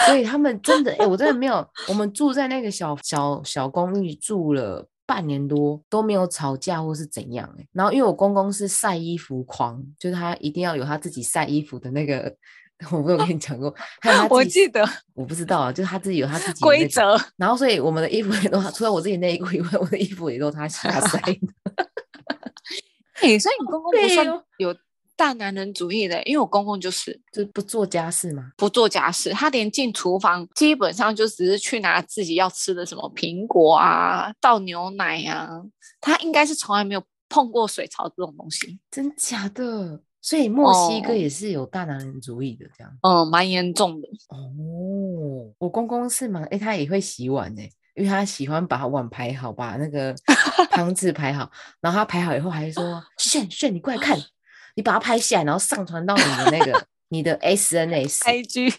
[0.07, 12.33] 所以他们真的，哎、我真的没有，我们住在那个小小小公寓住了半年多都没有吵架或是怎样、哎，然后因为我公公是晒衣服狂，就是他一定要有他自己晒衣服的那个，
[12.93, 21.39] 我不是有跟你讲过，还有他自己我记得我不知道啊，就是他自己有他自己规则，然后所以我们的衣服也都他，除了我自己内衣裤以外，我的衣服也都他 晒晒的。
[23.21, 24.25] 哎、所以你公公不算
[24.59, 24.73] 有
[25.21, 28.51] 大男人主义的，因为我公公就是就不做家事嘛。
[28.57, 35.61] 不做家事，他连进厨房基本上就只是去拿自己要吃的什么苹果啊、倒牛奶啊，
[36.01, 40.01] 他应该是从来没有碰过水槽这种东西，真假的？
[40.23, 42.91] 所以墨西哥哦也是有大男人主义的这样。
[43.03, 44.09] 嗯，蛮严重的。
[44.31, 46.43] 哦，我公公是吗？
[46.51, 47.63] 诶，他也会洗碗呢，
[47.95, 50.15] 因为他喜欢把碗排好，把那个
[50.73, 51.51] 汤汁排好，
[51.83, 54.19] 然后他排好以后还说：“炫炫，你过来看，
[54.77, 58.75] 你把它拍下来，然后上传到你的那个你的 SNS。” IG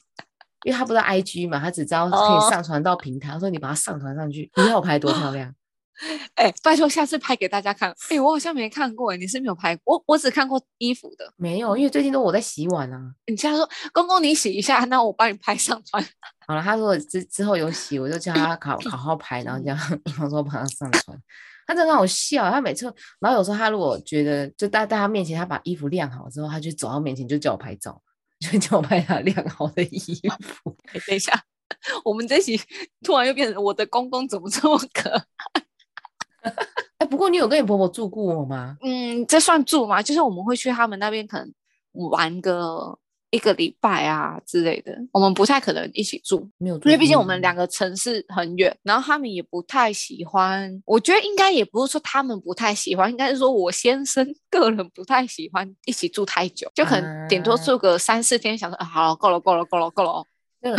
[0.63, 3.31] 因为他不知道 IG 嘛，他只知道可哦以上传到平台。
[3.31, 5.53] 他说你把它上传上去，你看我拍得多漂亮。
[6.35, 7.93] 哎、拜托下次拍给大家看。
[8.09, 11.31] 哎、我好像没看过，你是没有拍过，我我只看过衣服的。
[11.35, 12.99] 没有，因为最近都我在洗碗啊。
[13.27, 16.03] 你现在说公公你洗一下，那我帮你拍上传。
[16.47, 21.17] 好了，他如果之之后有洗，我就叫他好好好拍，然后这样， 然后说把它上传。
[21.71, 28.01] 他真的很好笑，他每次，然后有时候他如果觉得就在在他面前，他把衣服晾好之后，他就走到面前就叫我拍照，
[28.39, 29.99] 就叫我拍他晾好的衣
[30.41, 30.75] 服。
[30.91, 31.31] 哎、等一下，
[32.03, 32.59] 我们这集
[33.01, 36.51] 突然又变成我的公公怎么这么可爱？
[36.99, 38.75] 哎，不过你有跟你婆婆住过吗？
[38.81, 40.01] 嗯，这算住吗？
[40.01, 41.53] 就是我们会去他们那边可能
[41.93, 42.99] 玩个
[43.31, 46.47] 一个礼拜啊之类的，我们不太可能一起住。
[46.57, 50.81] 没有住，因为毕竟我们两个城市很远，然后他们也不太喜欢。
[50.85, 60.23] 我觉得应该也不是说他们不太喜欢，应该是说我先生 个人不太喜欢一起住太久，就可能顶多啊住个三四天，想说、啊、好了，够了，够了，够了，够了。
[60.61, 60.69] 就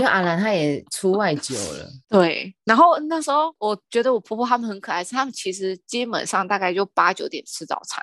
[0.00, 8.02] 就阿兰她也 出外久了，对，然后那时候我觉得我婆婆他们很可爱，是他们其实基本上大概就八九点吃早餐，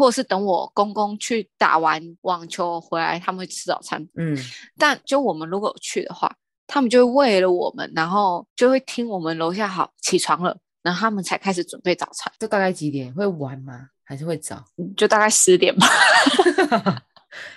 [0.00, 4.02] 或者是等我公公去打完网球回来，他们会吃早餐。
[4.16, 4.34] 嗯，
[4.78, 6.34] 但就我们如果去的话，
[6.66, 13.88] 他们就会为了我们，然后就会听我们楼下好起床了，然后他们才开始准备早餐，这大概几点会晚吗？
[14.02, 14.64] 还是会早？
[14.78, 15.86] 嗯 就大概十点吧。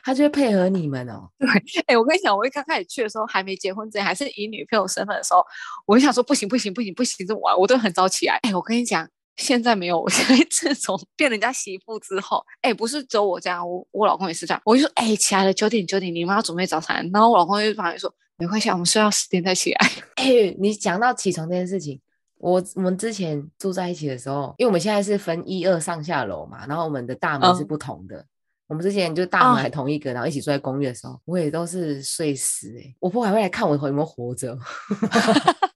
[0.03, 1.27] 他就会配合你们哦。
[1.39, 1.47] 对
[1.87, 5.43] 哎、我跟你讲，我一刚开始去的时候，还没结婚之前，还是以女朋友身份的时候，
[5.87, 8.37] 我就想说不行不行不行不行，这么晚我都很早起来。
[8.43, 14.61] 哎、我跟你讲，现在没有，我现在 自从变人家媳妇之后，哎、不是只有我这样，我我老公也是这样。
[14.65, 17.09] 我就说，哎、起来了，九点九点，你们要准备早餐。
[17.13, 19.89] 然后我老公就旁边说，没关系，啊，我们睡到十点再起来。
[20.15, 21.99] 哎、你讲到起床这件事情，
[22.37, 28.25] 我我们之前住在一起的时候，因为我们现在是分一二上下楼嘛，然后我们的大门是嗯不同的。
[28.67, 34.57] 我们之前就大门哦还同一个，然后一起住在公寓的时候，我也都是睡死哎、我婆婆还会来看我有没有活着。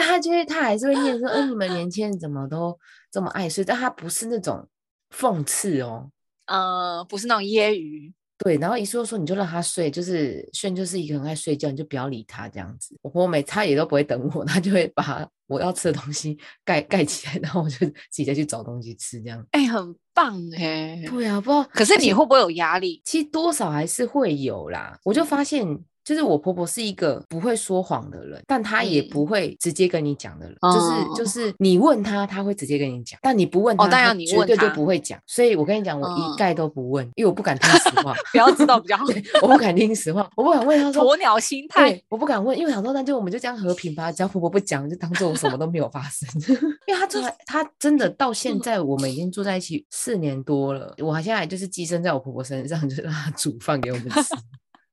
[0.00, 2.74] 那他就是，他还是会念说：“哎、你们年轻人怎么都
[3.10, 4.66] 这么爱睡？”但他不是那种
[5.14, 6.10] 讽刺哦，
[6.46, 12.96] 呃，不是那种揶揄，对，然后一说说你就让他睡，就是炫就是一个很爱睡觉，你就不要理他这样子。
[13.02, 19.46] 我婆婆每他也都不会等我，他就会把我要吃的东西盖盖起来，然后我就自己再去找东西吃这样。
[19.50, 23.02] 哎、很棒哎、对啊，不知道，可是你会不会有压力？
[23.04, 24.98] 其实多少还是会有啦。
[25.04, 25.66] 我就发现，
[26.04, 30.56] 就是我婆婆是一个不会说谎的人，但她也嗯不会直接跟你讲的人。
[30.62, 35.18] 就是就是你问她，她会直接跟你讲；但你不问她，哦但她要你问绝对就不会讲。
[35.26, 38.14] 所以我跟你讲，我嗯一概都不问，因为我不敢听实话。
[38.32, 39.04] 不要知道比较好。
[39.42, 41.04] 我不敢听实话，我不敢问她说。
[41.04, 46.28] 鸵鸟心态，，我不敢问，因为我想说，那就我们就这样和平吧，只要婆婆不讲，就当做我什么都没有发生。
[46.86, 54.34] 因为她真的，她真的到现嗯在，我们已经住在一起四年多了，我还现在就是寄生在我婆婆身上，就是让她煮饭给我们吃，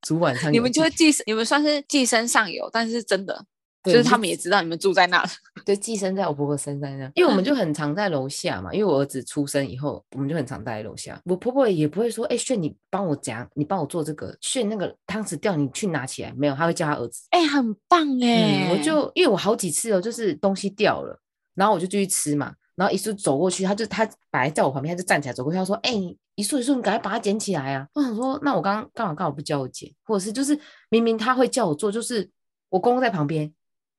[0.02, 3.44] 煮晚上你们就是寄生，你们算是寄生上游，但是真的
[3.84, 5.24] 就就是他们也知道你们住在那。
[5.64, 11.20] 对，寄生在我婆婆身上因为我们就很常在楼下嘛，因为我儿子出生以后，我们就很常待在楼下。
[11.24, 17.26] 我婆婆也不会说，哎、炫，你帮我夹，你帮我做这个，炫那个汤匙掉，你去拿起来，没有，她会叫她儿子。
[17.30, 21.20] 哎、很棒哎、嗯，我就因为我好几次哦，就是东西掉了，
[21.54, 30.56] 然后我就继续吃嘛，然后一素走过去，他就他本来在我旁边，他就站起来走过去，他说：“哎、你一束一束，你赶快把它捡起来啊！”我想说，那我刚刚干嘛干嘛不叫我捡，或者是就是
[30.88, 32.30] 明明他会叫我做，就是
[32.68, 33.52] 我公公在旁边，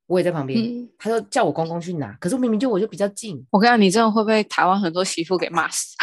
[0.08, 5.98] 我也在旁边，嗯他就叫我公公去拿，可是明明就我就比较近，我跟你讲，你真的会被台湾很多媳妇给骂死。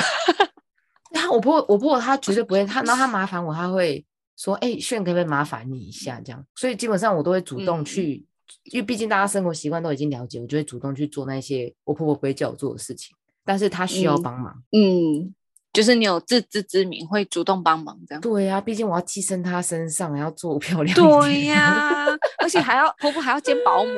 [1.13, 4.05] 他我婆婆我婆婆她绝对不会，她然后她麻烦我，她会
[4.37, 8.27] 说：“哎、炫可不可以麻烦你一下？”这样，所以基本上我都会主动嗯去，
[8.65, 13.15] 因为毕竟大家生活习惯都已经了解，我就会主动去做那些我婆婆不会叫我做的事情。
[13.45, 14.63] 但是她需要嗯帮忙。
[14.73, 15.35] 嗯，
[15.73, 18.21] 就是你有自知之明，会主动帮忙这样。
[18.21, 21.47] 对呀、毕竟我要寄生她身上，还要做漂亮一对点。
[21.55, 22.07] 呀、
[22.43, 23.91] 而且还要婆婆还要兼保姆，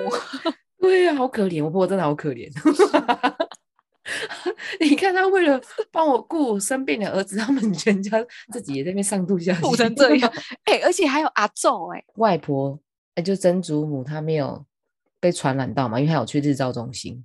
[0.80, 2.50] 对呀、好可怜，我婆婆真的好可怜。
[4.80, 10.32] 你看，她为了帮我顾我生病的儿子，他们全家自己也在那边上吐下苦泻成这样。
[10.64, 12.78] 哎、而且还有阿昼哎、外婆，
[13.18, 14.64] 哎，就曾祖母，她没有
[15.18, 17.24] 被传染到嘛，因为她有去日照中心。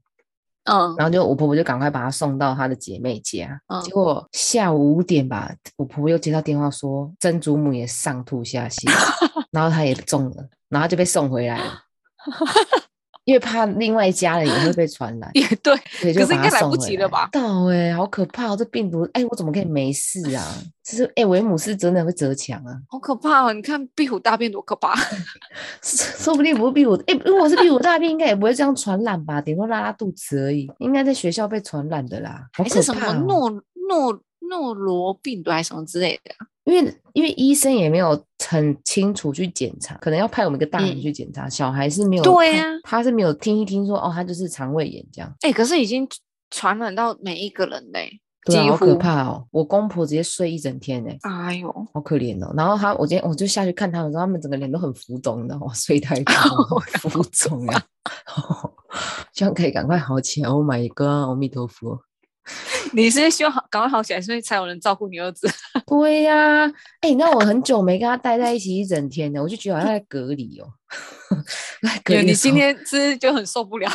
[0.64, 3.62] 嗯，然后就我婆婆就赶快把她送到她的姐妹家。
[3.68, 8.90] 嗯结果下午五点吧，我婆婆又接到电话说曾祖母也上吐下泻，
[9.52, 11.84] 然后她也中了，然后就被送回来了。
[13.26, 15.76] 因为怕另外一家人也会被传染，也对，
[16.14, 18.56] 可是应该来不及了吧到哎、好可怕、哦！
[18.58, 20.44] 这病毒，哎、我怎么可以没事啊？
[20.84, 22.76] 这是哎，维姆斯真的会折墙啊！
[22.90, 23.54] 好可怕哦！
[23.54, 24.94] 你看壁虎大便多可怕，
[25.82, 29.40] 说不定不是壁虎，哎、如果是壁虎大便，应该也不会这样传染吧？
[29.40, 32.48] 顶多拉拉肚子而已，应该在学校被传染的啦。
[32.52, 36.48] 还是什么诺诺诺罗病毒还是什么之类的啊？
[36.66, 42.24] 因为因为医生也没有很清楚去检查，可能要派我们一个大人嗯去检查，小孩是没有。
[42.24, 45.34] 他对呀他是没有听一听说哦，他就是肠胃炎这样。
[45.42, 46.08] 哎、可是已经
[46.50, 49.46] 传染到每一个人嘞、对啊，好可怕哦！
[49.52, 52.54] 我公婆直接睡一整天呢、哎呦，好可怜哦。
[52.56, 55.72] 然后他，我今天我就下去看他们，说他们整个脸都很浮肿，你知道吗？
[55.76, 56.34] 睡太 久
[57.10, 57.84] 浮肿啊，
[59.34, 60.50] 希望可以赶快好起来。
[60.50, 62.00] Oh my god，阿弥陀佛。
[62.96, 65.48] 你是希望好赶快好起来，所以才有人照顾你儿子？
[65.88, 66.66] 对呀、
[67.02, 70.68] 哎、那我很久没跟他待在一起一整天了，我就觉得好像在隔离哦。
[71.82, 73.90] 在隔对，你今天是不是就很受不了？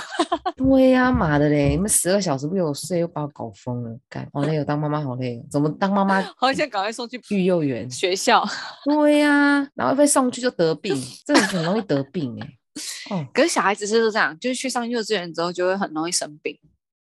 [0.57, 1.71] 对呀、妈的嘞！
[1.71, 7.89] 你们十二小时不给我睡，又把我搞疯了，干好累哦，当妈妈好累哦，怎么当妈妈好想赶快送去育幼园？
[7.89, 8.45] 学校。
[8.85, 13.15] 对呀、然后被送去就得病，这个很容易得病哎。
[13.15, 16.59] 哦，可是小孩子是这样，就是去上幼稚园之后就会很容易生病。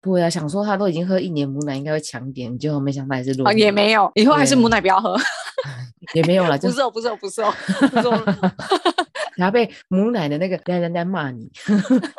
[0.03, 5.17] 对啊、想说他都已经喝一年母奶，应该会强一点，结果没想到还是弱、啊，也没有，以后还是母奶不要喝。
[6.15, 7.55] 也没有了， 就不是哦，不是哦， 不是哦，
[7.89, 8.53] 不是哦。
[9.37, 11.49] 然后被母奶的那个人人在骂你，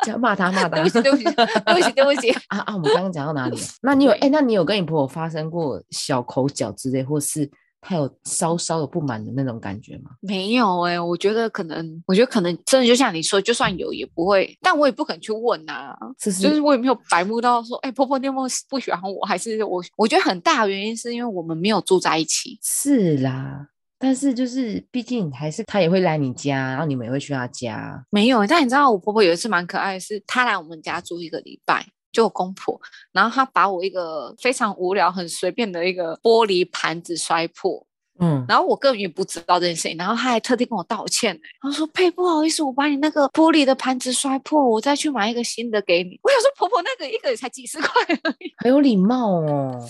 [0.04, 0.68] 叫骂他骂他。
[0.68, 2.30] 对不起，对不起，对不起，对不起。
[2.48, 2.74] 啊啊！
[2.74, 3.62] 我们刚刚讲到哪里了？
[3.82, 7.48] 那你有哎、那你有跟你婆婆发生过小口角之类，或是
[7.86, 10.12] 她有稍稍有不满的那种感觉吗？
[10.20, 15.94] 没有哎、我觉得可能，我觉得可能真的就像你说，就算有也不会，但我也不肯去问啊。
[16.18, 19.20] 这是就是我也没有白目到说，哎、婆婆你有没有不喜欢我？
[19.26, 19.84] 还是我？
[19.96, 22.58] 我觉得很大的原因是因为我们没有住在一起。
[22.62, 23.68] 是啦，
[23.98, 28.02] 但是就是毕竟还是他也会来你家，然后你们也会去他家。
[28.08, 32.80] 没有，但你知道我婆婆有一次蛮可爱的是，她来我们家住一个礼拜，就我公婆，
[33.12, 37.86] 然后她把我一个非常无聊、很随便的一个玻璃盘子摔破，
[38.20, 47.88] 嗯，然后我根本也不知道这件事情，然后她还特地跟我道歉呢，她说：“呸，不好意思，我把你那个玻璃的盘子摔破，我再去买一个新的给你。”我想说，婆婆那个一个也才几十块
[48.22, 48.54] 而已。
[48.64, 49.88] 很有礼貌哦。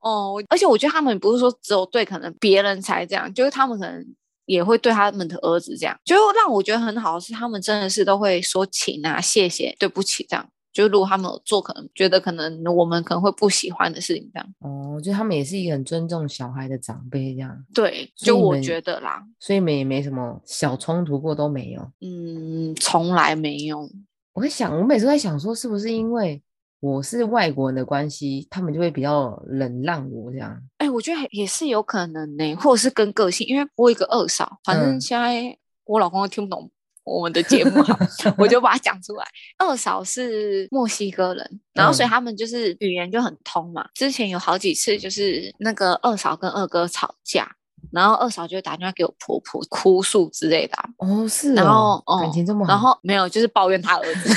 [0.00, 4.06] 哦，而且我觉得他们不是说只有对可能别人才这样，就是他们可能
[4.44, 10.48] 也会对他们的儿子这样，就让我觉得很好的是，他们真的是都会说请啊、谢谢、对不起这样。
[10.76, 21.80] 就如果他们有做可能觉得可能我们可能会不喜欢的事情这样，哦，就他们也是一个很尊重小孩的长辈这样，对，就我觉得啦，所以你们也没什么小冲突过，都没有。
[22.02, 23.88] 嗯，从来没有，
[24.34, 26.42] 我在想，我每次在想说，是不是因为
[26.80, 30.60] 我是外国人的关系，他们就会比较冷让我这样？
[30.76, 36.70] 哎，我觉得也是有可能呢、或者是跟个性，因为我有一个二嫂，反正嗯现在我老公都听不懂
[37.06, 37.98] 我们的节目啊，
[38.36, 39.24] 我就把它讲出来。
[39.58, 42.10] 二嫂是墨西哥人，然后所以嗯。
[42.10, 43.88] 他们就是语言就很通嘛。
[43.94, 47.48] 之前有好几次就是那个二嫂跟二哥吵架，
[47.92, 54.28] 然后二嫂就打电话给我婆婆哭诉之类的啊、哦，是然哦后，哦感情这么好，然后没有，就是抱怨他儿子。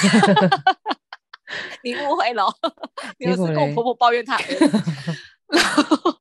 [1.83, 2.45] 你误会了，
[3.17, 4.69] 你是跟我婆婆抱怨他儿子，
[5.49, 6.15] 然后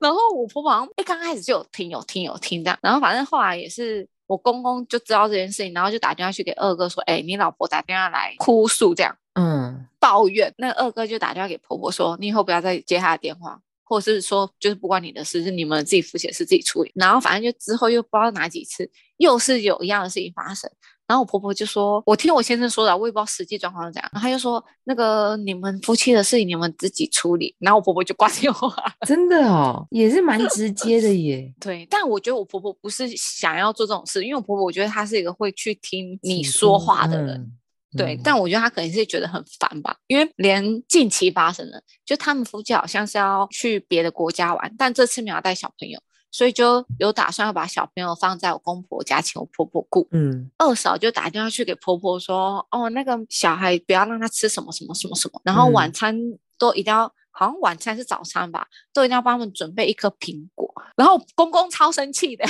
[0.00, 13.60] 然后我婆婆好像一刚开始就有听有听有听这样，然后反正后来也是我公公就知道这件事情，然后就打电话去给二哥说，哎、你老婆打电话来哭诉这样嗯，抱怨，那二哥就打电话给婆婆说，你以后不要再接她的电话。
[13.86, 16.90] 或者是说，就是不关你的事，是你们自己夫妻的事，自己处理。
[16.94, 20.70] 然后反正就之后又不知道哪几次，又是有一样的事情发生。
[21.06, 28.74] 然后我婆婆就说：“我听我先生说的，我也不知道实际状况是怎样。”然后他就说：“那个你们夫妻的事情你们自己处理。”然后我婆婆就挂电话。
[29.06, 31.52] 真的哦，也是蛮直接的耶。
[31.60, 37.36] 对，但我觉得我婆婆不是想要做这种事，因为我婆婆我觉得她是一个会去听你说话的人。
[37.36, 37.52] 嗯
[37.96, 46.00] 对，嗯但我觉得他可能是觉得很烦吧，因为连近期发生的，就他们夫妻好像是要去别的国家玩，但这次没有带小朋友，
[46.34, 50.08] 所以就有打算要把小朋友放在我公婆家，请我婆婆顾。
[50.10, 56.18] 嗯，二嫂就打电话去给婆婆说：“哦，那个小孩不要让他吃什么什么什么什么，然后晚嗯餐
[56.58, 60.68] 都一定要好像晚餐是早餐吧，都一定要帮他们准备一颗苹果。
[60.96, 62.44] 然后公公超生气的，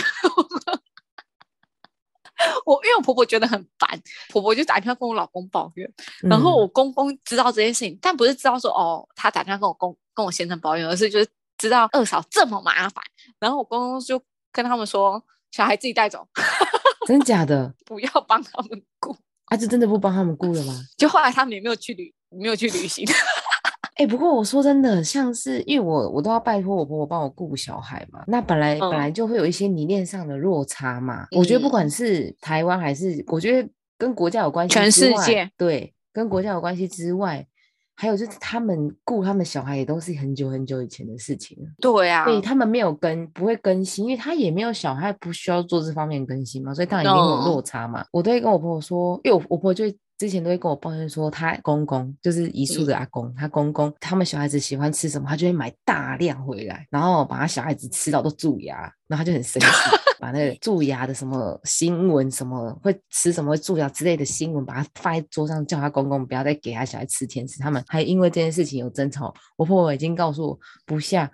[2.65, 5.93] 我因为我婆婆觉得很烦，婆婆就打电话跟我老公抱怨。
[6.23, 11.29] 然后嗯我公公知道这件事情，但不是知道说哦，他打电话跟我公跟我先生抱怨，而是就是
[11.65, 13.03] 知道二嫂这么麻烦。
[13.41, 14.21] 然后我公公就
[14.53, 16.27] 跟他们说，小孩自己带走，
[17.09, 19.17] 真假的不要帮他们顾。
[19.47, 20.79] 啊，就真的不帮他们顾了吗？
[20.97, 23.07] 就后来他们也没有去旅，没有去旅行。
[23.97, 31.27] 哎、不过我说真的，像是因为我我都要拜托我婆婆帮我顾小孩嘛，那本来、本来就会有一些理念上的落差嘛。
[31.31, 37.47] 我觉得不管嗯是台湾还是，我觉得跟国家有关系全世界对，跟国家有关系之外，
[37.97, 48.05] 还有就是他们雇他们小孩也都是很久很久以前的事情了，对啊，所以他们没有更不会更新，因为他也没有小孩，不需要做这方面更新嘛，所以当然一定有哦落差嘛。
[48.11, 59.69] 我都会跟我婆婆说，因为我我婆婆就会之前都会跟我抱怨说，她公公就是遗嗯孀的阿公，他公公他们小孩子喜欢吃什么，他就会买大量回来，然后把他小孩子吃到都蛀牙，然后他就很生气，
[60.21, 67.59] 把那个蛀牙的什么新闻，什么会吃什么会蛀牙之类的新闻，把它放在桌上，叫他公公不要再给他小孩吃甜食。
[67.59, 71.31] 他们还因为这件事情有争吵，我婆婆已经告诉我不下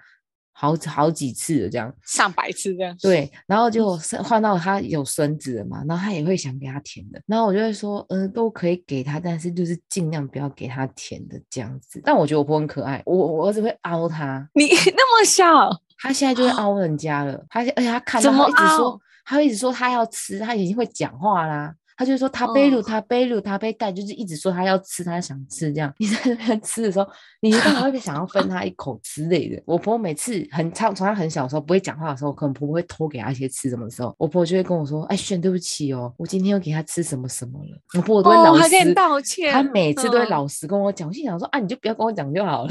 [0.60, 1.90] 好好几次了，这样。
[2.04, 2.94] 上百次这样。
[3.00, 11.98] 对，然后就是换到他有孙子了嘛，然后他也会想给他甜的，然后我就会说，嗯、都可以给他，但是就是尽量不要给他甜的这样子。
[12.04, 21.74] 但我觉得我婆婆很可爱，我我儿子会凹他，你 那么小，他现在就会凹人家了，他而且他看到一直说，他会一直说他要吃，他已经会讲话啦。
[22.00, 25.92] 他就说他背鲁嗯他背鲁他背盖，就是一直说他要吃，他想吃这样。
[26.00, 27.06] 你在那边吃的时候，
[27.42, 29.62] 你当然会想要分他一口之类的。
[29.66, 39.52] 我婆婆每次很从从他很小的时候不会讲话的时候，可能婆婆会偷给他一些吃什么的时候，我婆婆就会跟我说：“哎，炫，对不起哦，我今天又给他吃什么什么了。”我婆婆都会哦，老还跟你，道歉。
[39.52, 41.06] 她每次都会嗯老实跟我讲。
[41.06, 42.70] 我心想说：“啊，你就不要跟我讲就好了。”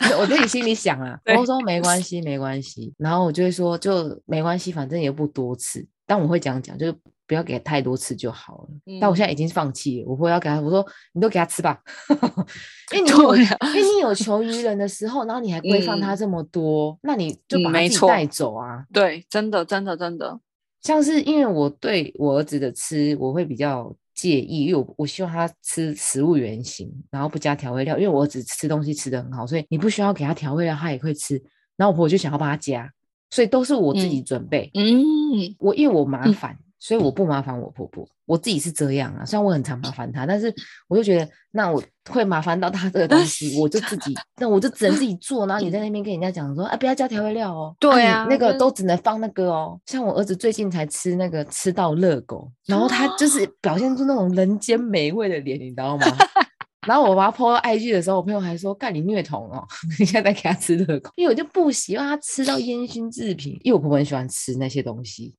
[0.18, 2.94] 我自己心里想啊，对我说没关系，没关系。
[2.98, 5.84] 然后我就会说，就没关系，反正也不多吃。
[6.06, 6.94] 但我会这样讲，就是
[7.26, 8.68] 不要给太多次就好了。
[9.00, 11.80] 但我现在已经放弃了，我不会要给他，我说你都给他吃吧，
[12.94, 18.84] 因为你有，啊因为你有求于人的时候，然后你还规范他嗯这么多，那你就嗯把他带走啊。
[18.92, 20.38] 对，真的，真的，真的。
[20.82, 31.42] 像是因为我对我儿子的吃，我会比较介意，因为我我希望他吃食物原形，然后不加调味料，因为我儿子吃东西吃的很好，所以你不需要给他调味料，他也会吃。
[31.76, 32.88] 然后我婆婆就想要帮他加，
[33.30, 34.70] 所以都是我自己准备。
[34.74, 38.06] 嗯，我因为我麻嗯烦，所以我不麻烦我婆婆。
[38.26, 40.54] 我自己是这样啊，虽然我很常麻烦她，但是
[40.86, 45.46] 我就觉得那我会麻烦到她这个东西，我就自己，那我就只能自己做。
[45.46, 49.80] 然后你在那边跟人家讲说，啊，不要加调味料哦，对你啊那个都只能放那个哦。
[49.86, 56.04] 像我儿子最近才吃那个吃到热狗，然后他就是表现出那种人间美味的脸，你知道吗？
[56.86, 59.66] 然后我把他 PO 到 IG 的时候，我朋友还说：“干你虐童哦！
[59.98, 65.34] 你现在在给他吃热狗，因为我就不喜欢他吃到烟熏制品，因为我婆婆很喜欢吃那些东西，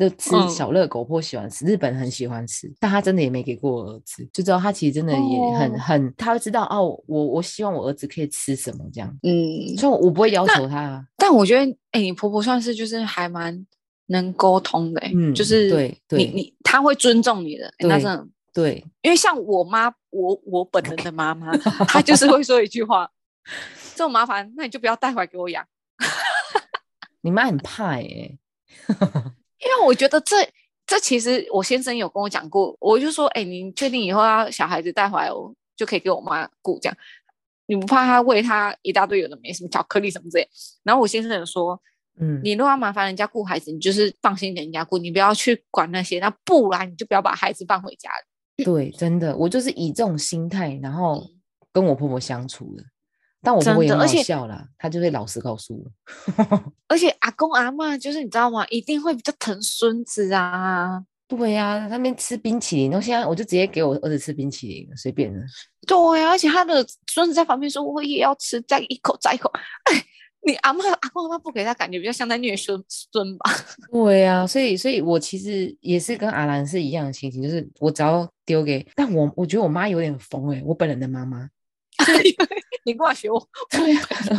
[0.00, 0.48] 就吃嗯。
[0.48, 5.78] 小热狗，我婆婆喜欢吃，日本很喜欢吃，但他真的也没给过我儿子，就知道他其实真的也很、哦。
[5.78, 13.66] 很，他会知道哦，我我希望我儿子可以吃什么这样，嗯，所以我我不会要求他啊，但我觉得，哎、你婆婆算是就是还蛮
[14.06, 21.56] 能沟通的、欸，嗯就是对对你你他会尊重你的，欸那对真的，对，因为像我妈，我我本人的妈妈，
[21.88, 23.10] 她就是会说一句话，
[23.94, 25.64] 这么麻烦，那你就不要带回来给我养，
[27.22, 28.38] 你妈很怕耶、
[29.64, 30.36] 因为我觉得这
[30.86, 36.96] 这其实我先生有跟我讲过，我就说，哎、你确定以后要小孩子带回来，我就可以给我妈顾这样。
[37.66, 40.46] 你不怕他喂他一大堆有的没什么巧克力什么之类？
[40.82, 41.80] 然后我先生有说，
[42.20, 46.18] 嗯，你如果要麻烦人家顾孩子，你就是放心给人家顾，你不要去管那些。
[46.20, 48.64] 那不然你就不要把孩子放回家里。
[48.64, 51.26] 对，真的，我就是以这种心态，然后
[51.72, 52.84] 跟我婆婆相处的。
[53.44, 55.84] 但我婆婆也很好笑啦，他就会老实告诉我。
[56.88, 58.66] 而且阿公阿嬷就是你知道吗？
[58.70, 61.04] 一定会比较疼孙子啊。
[61.26, 65.40] 对呀、他们吃冰淇淋，然后现在我就直接给我儿子吃冰淇淋了，随便了。
[65.86, 69.50] 对啊，而且他的孙子在旁边说：“我也要吃，再一口，再一口。”
[69.90, 70.04] 哎，
[70.46, 73.50] 你阿嬷阿公阿妈不给他，感觉比较像在虐孙孙吧？
[73.90, 81.48] 对呀、所以所以我其实也是跟阿兰是一样的情形，就是我只要丢给，但我我觉得我妈有点疯哎、我本人的妈妈，
[82.86, 83.36] 你跟我学我，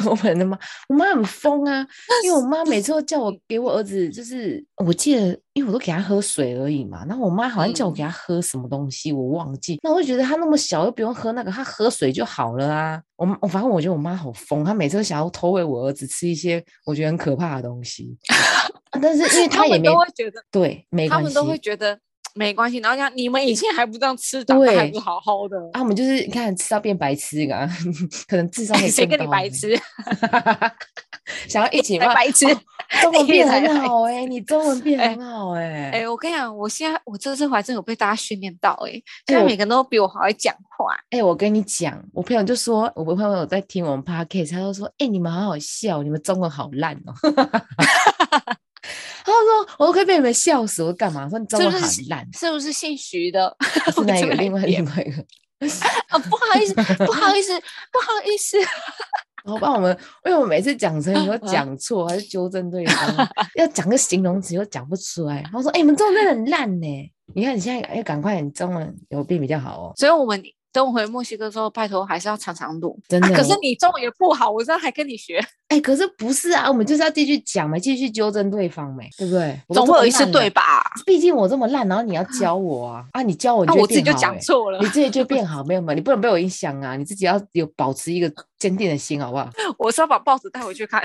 [0.09, 0.57] 我本人的妈，
[0.89, 1.85] 我妈很疯啊，
[2.23, 13.01] 因为我妈每次都叫我给我儿子，就是我记得，因为我都给他喝水而已嘛，然后我妈好像叫我给他喝什么东西，我忘记，那我就觉得他那么小又不用喝那个，他喝水就好了啊。
[13.15, 18.17] 我我反正我觉得我妈好疯，她每次都想要偷喂我儿子吃一些我觉得很可怕的东西，
[19.01, 21.97] 但是因为他也没都会觉得，对没他们都会觉得
[22.35, 22.77] 没关系。
[22.77, 27.67] 然后讲你们以前还不这样吃，长得还对不好好的，啊，我们就是你看吃到变白痴啊，
[28.27, 29.25] 可能智商会 谁跟你？
[29.31, 29.75] 白痴？
[31.47, 32.59] 想要一起骂，白痴哦
[33.01, 38.91] 中文变很好哎、你中文变哎很好哎、哎、我跟你讲，我现在我这次还真有被大家训练到哎、
[39.27, 40.95] 现在每个人都比我好会讲话。
[41.09, 47.13] 哎、我跟你讲，我朋友就说，我朋友有在听我们 podcast，他就说，哎、你们好好笑，你们中文好烂哦。
[49.25, 51.27] 他说，我都快被你们笑死，我说干嘛？
[51.29, 53.55] 说你中文很烂，是不是姓徐的？
[53.93, 55.25] 是那个另外边另外一个。
[56.09, 56.73] 啊，不好意思，
[57.05, 57.53] 不好意思，
[57.91, 58.57] 不好意思。
[59.45, 65.41] 然后帮我们，因为我每次讲成语都讲错，还是纠正对方，要讲个形容词又讲不出来。
[65.41, 67.11] 然后说：“哎、你们中文真的很烂呢！
[67.33, 70.41] 你看你现在要赶快，你中文有病比较好哦，所以我们
[70.75, 72.99] 等我回墨西哥之后，拜托还是要常常录。
[73.07, 73.27] 真的。
[73.29, 76.67] 啊可是你中文也不好，我这样还跟你学，哎、可是不是啊？
[76.69, 79.57] 我们就是要继续讲嘛，继续纠正对方没，对不对？
[79.69, 80.83] 总会有一次对吧？
[81.05, 83.21] 毕竟我这么烂，然后你要教我啊啊！
[83.21, 86.97] 你教我，那我自己就讲错了你，自己就变好，没有没有，你不能被我影响啊！
[86.97, 89.49] 你自己要有保持一个坚定的心，好不好？
[89.79, 91.01] 我是要把报纸带回去看。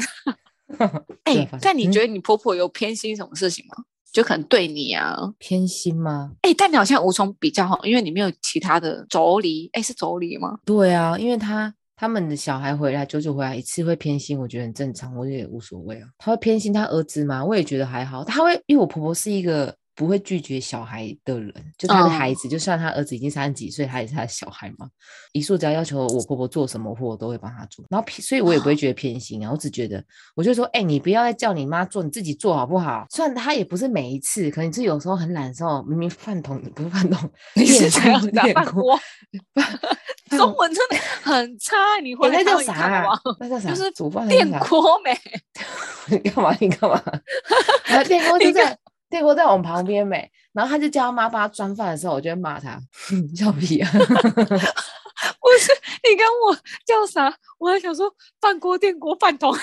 [1.25, 3.85] 哎、对反但你嗯觉得你婆婆有偏心什么事情吗？
[4.13, 6.33] 就可能对你啊，偏心吗？
[6.43, 10.59] 哎、但你好像无从比较哈，因为你没有其他的妯娌，哎、是妯娌吗？
[10.65, 16.09] 对啊，因为他他们的小孩回来久久回来一次会偏心，我觉得很正常，我也无所谓啊。
[16.19, 17.45] 他会偏心他儿子吗？
[17.45, 18.25] 我也觉得还好。
[18.25, 24.89] 他会，因为我婆婆是一个不会拒绝小孩的人，就他的孩哦子，就算他儿子已经三十几岁，他也是他的小孩嘛。
[25.33, 27.85] 一素只要要求我婆婆做什么，我都会帮他做。
[27.91, 30.03] 然后偏，所以我也不会觉得偏心啊，我只觉得，
[30.35, 33.05] 我就说，哎、你不要再叫你妈做，你自己做好不好？
[33.11, 38.99] 虽然他也不是每一次，可能是有时候很懒的时候，明明饭桶不是饭桶，你是电这样子饭锅，
[40.35, 43.07] 中文真的很差，你 回欸那叫啥？
[43.39, 43.69] 那叫啥？
[43.69, 45.15] 就是煮饭电锅没？
[46.09, 46.57] 你干嘛？
[46.59, 47.03] 你干嘛？
[48.09, 48.77] 电锅就在
[49.11, 52.81] 电锅在我们旁边没，然后他就叫他妈帮他装饭的时候，我就会骂他，
[53.37, 53.91] 笑屁啊！
[53.93, 53.99] 不
[55.59, 55.73] 是，
[56.09, 56.55] 你跟我
[56.87, 57.35] 叫啥？
[57.59, 59.53] 我还想说饭锅、电锅、饭桶。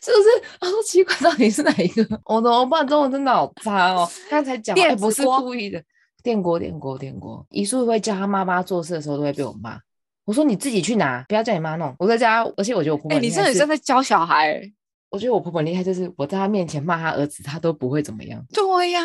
[0.00, 0.28] 是不是？
[0.60, 2.06] 他说奇怪，到底是哪一个？
[2.26, 4.08] 我的我爸中文真的好差哦。
[4.30, 5.82] 刚才讲，哎、电不是故意的，
[6.22, 7.44] 电锅，电锅，电锅。
[7.50, 9.78] 一树会叫他妈妈做事的时候，都会被我骂。
[10.24, 11.94] 我说你自己去拿，不要叫你妈弄。
[11.98, 14.72] 我在家，而且我觉得哎、你真的婆很厉害是真在教小孩、欸？
[15.14, 18.44] 我觉得我婆婆很厉害，就是我在她面前骂她儿子，她都不会怎么样。
[18.52, 19.00] 对呀、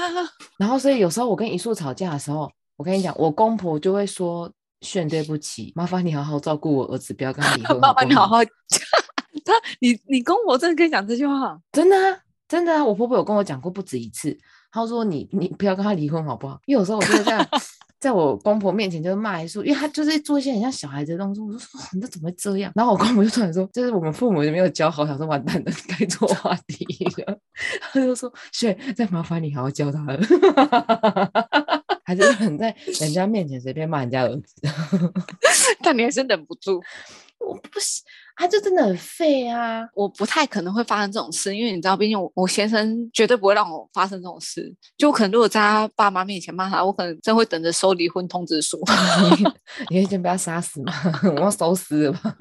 [0.58, 4.52] 然后所以有时候我跟一树吵架的时候，我跟你讲，我公婆就会说
[4.82, 7.80] ：“炫，对不起，麻烦你好好照顾我儿子，不要跟他离婚。
[7.80, 8.38] 麻烦，你好好。
[9.46, 11.56] 他，你你公婆真的可以讲这句话？
[11.72, 14.36] 真的啊，真的啊，我婆婆有跟我讲过不止一次，
[14.72, 16.60] 她说你你不要跟他离婚好不好？
[16.66, 17.48] 因为有时候我就会这样，
[18.00, 22.72] 在我公婆面前就是骂一素，因为他就是做一些很像小孩子的动作，我就说、哦你这怎么会这样？
[22.76, 26.86] 然后我公婆就突然说，就是我们父母也没有教好，想说完蛋了，该做话题
[27.26, 27.38] 了。
[27.92, 30.20] 他就说，雪，再麻烦你好好教他了。
[32.06, 34.56] 还是很在人家面前随便骂人家儿子，
[35.84, 36.82] 但你还是忍不住。
[37.40, 38.04] 我不行，
[38.40, 39.86] 他就真的很废啊。
[39.94, 44.74] 我不太可能会发生这种事，因为你知道，毕竟我我先生绝对不会让我发生这种事。
[44.98, 48.80] 就可能如果在他爸妈面前骂他，我可能真会等着收离婚通知书。
[49.92, 50.94] 你可以先被他杀死吗？
[51.36, 52.34] 我要收尸了吧？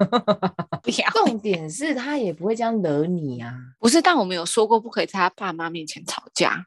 [0.81, 3.53] 不要，重点是他也不会这样惹你啊。
[3.77, 6.65] 不是，但我们有说过不可以在他爸妈面前吵架。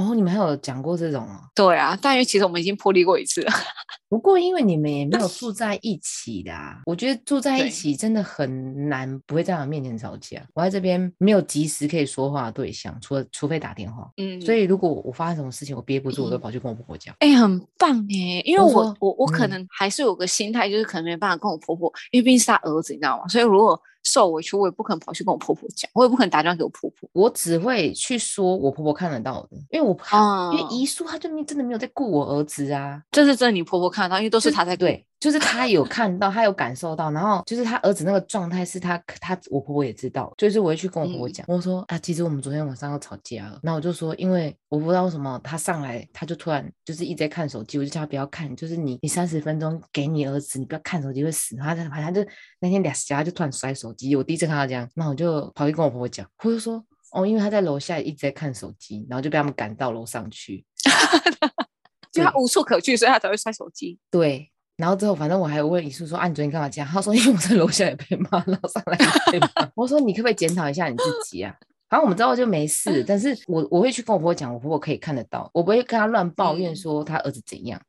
[0.00, 1.40] 哦，你们还有讲过这种哦。
[1.54, 3.52] 对啊，但因为其实我们已经破例过一次了。
[4.08, 10.42] 不过因为你们也没有住在一起的、啊，我觉得住在一起真的很难不会在我面前吵架。
[10.52, 14.10] 我在这边没有及时可以说话的对象，除了除非打电话。
[14.16, 17.14] 嗯，所以如果我发生什么事情我憋不住，我都嗯跑去跟我婆婆讲。
[17.20, 23.28] 哎、很棒哎，因为我我我我可嗯能还是有个心态，就是可能没办法跟我婆婆，因为毕竟是她儿子，你知道吗？
[23.28, 27.08] 所以如果受委屈，我也不可能跑去跟我婆婆讲，我也不可能打电话给我婆婆。
[27.12, 33.02] 我只会去说我婆婆看得到的，因为我怕，哦因为姨叔他就没真的没有在顾我儿子啊。
[33.10, 52.24] 这是真的，你婆婆看到，因为都是就她在对，就是他有 看到，他有感受到，然后就是他儿子那个状态是他他我婆婆也知道，就是我会去跟我婆婆嗯讲，我说啊，其实我们昨天晚上要吵架了，那我就说，因为我不知道为什么他上来他就突然就是一直在看手机，我就叫他不要看，就是你你三十分钟给你儿子，你不要看手机会死，然后他就他就
[52.60, 56.82] 那天俩家就突然摔手机，我第一次看到这样，那我就跑去跟我婆婆讲，我就说。
[57.12, 60.64] 哦，因为他在楼下一直在看手机，然后就被他们赶到楼上去。
[62.12, 63.98] 就她对无处可去，所以他才会摔手机。
[64.10, 68.98] 对，然后之后反正我还有问李叔说：“啊，你昨天干嘛这样？” 他说：“因为我在楼下也被骂， 然后上来
[69.32, 71.54] 也被骂。”我说：“你可不可以检讨一下你自己啊？”
[71.88, 77.80] 反正我们之后就没事，但是我我会去跟我婆婆讲，我婆婆可以看得到，我不会跟她乱抱怨嗯说她儿子怎样。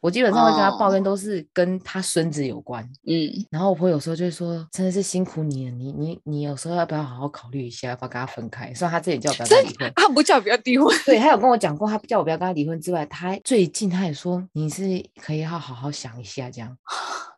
[0.00, 2.82] 我基本上会跟他抱哦怨，都是跟他孙子有关。
[3.06, 8.72] 嗯，然后我婆有时候就会说，真的是辛苦你了，你你你有时候要不要好好考虑一下，要不要跟他分开？
[8.74, 16.76] 虽然他之前叫我不要跟他离婚，他不叫我不要离婚，对他有跟我讲过，他叫我不要跟他离婚之外，他还最近他也说你是可以要好好想一下，这样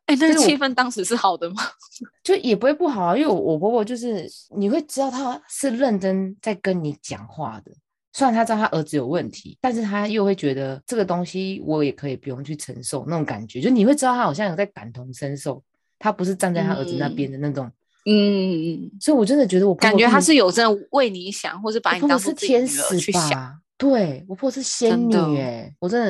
[0.07, 1.63] 哎、那就是我个气氛当时是好的吗？
[2.25, 3.17] 就也不会不好啊。
[3.17, 7.71] 因为我我婆婆就是你会知道她是认真在跟你讲话的，
[8.13, 15.63] 虽然他知道他儿子有问题，但是他又会觉得这个东西我也可以不用去承受那种感觉，就你会知道他好像有在感同身受，
[15.99, 17.71] 他不是站在他儿子那边的那种。
[18.07, 23.31] 嗯，所以我真的觉得我婆感觉他是有真的为你想，或是把你当做是天使去想。
[23.31, 23.55] 吧？
[23.77, 26.01] 对，我婆婆是仙女真的哎，我真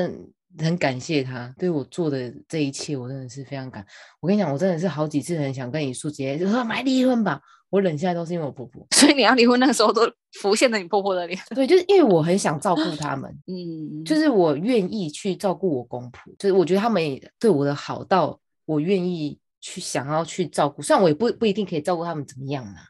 [0.57, 3.85] 的很感谢她对我做的这一切，我真的是非常感。
[4.21, 7.41] 我跟你讲，我真的是好几次很想跟你说，直接就说买离婚吧。
[7.71, 10.03] 我忍下来都是因为我婆婆， 所以你要离婚那个时候都
[10.41, 11.41] 浮现着你婆婆的脸。
[11.55, 22.81] 对，就是因为我很想照顾他们，嗯，就是我愿意去照顾我公婆，就是我觉得他们也对我的好到我愿意去想要去照顾，虽然我也不不一定可以照顾他们怎么样嘛，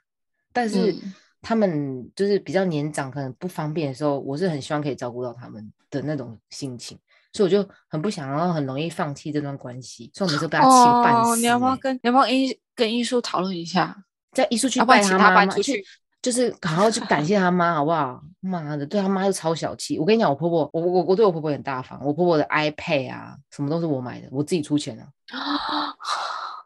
[0.53, 6.99] 但是嗯他们就是比较年长，可能不方便的时候，我是很希望可以照顾到他们的那种心情，
[7.33, 12.35] 所以我就很不想要很容易放弃这段关系，所以我每次都被他气半死、哦，你要不要欸跟你要不要跟
[12.74, 14.05] 跟艺术讨论一下？
[14.33, 15.85] 在艺术去要不然请他拜他妈妈，去搬出去
[16.22, 18.20] 就是好好去感谢他妈，好不好？
[18.41, 19.99] 妈的，对他妈又超小气。
[19.99, 25.07] 我跟你讲，我婆婆，我我我对我婆婆很大方，我婆婆的 iPad 啊，什么都是我买的，我自己出钱的、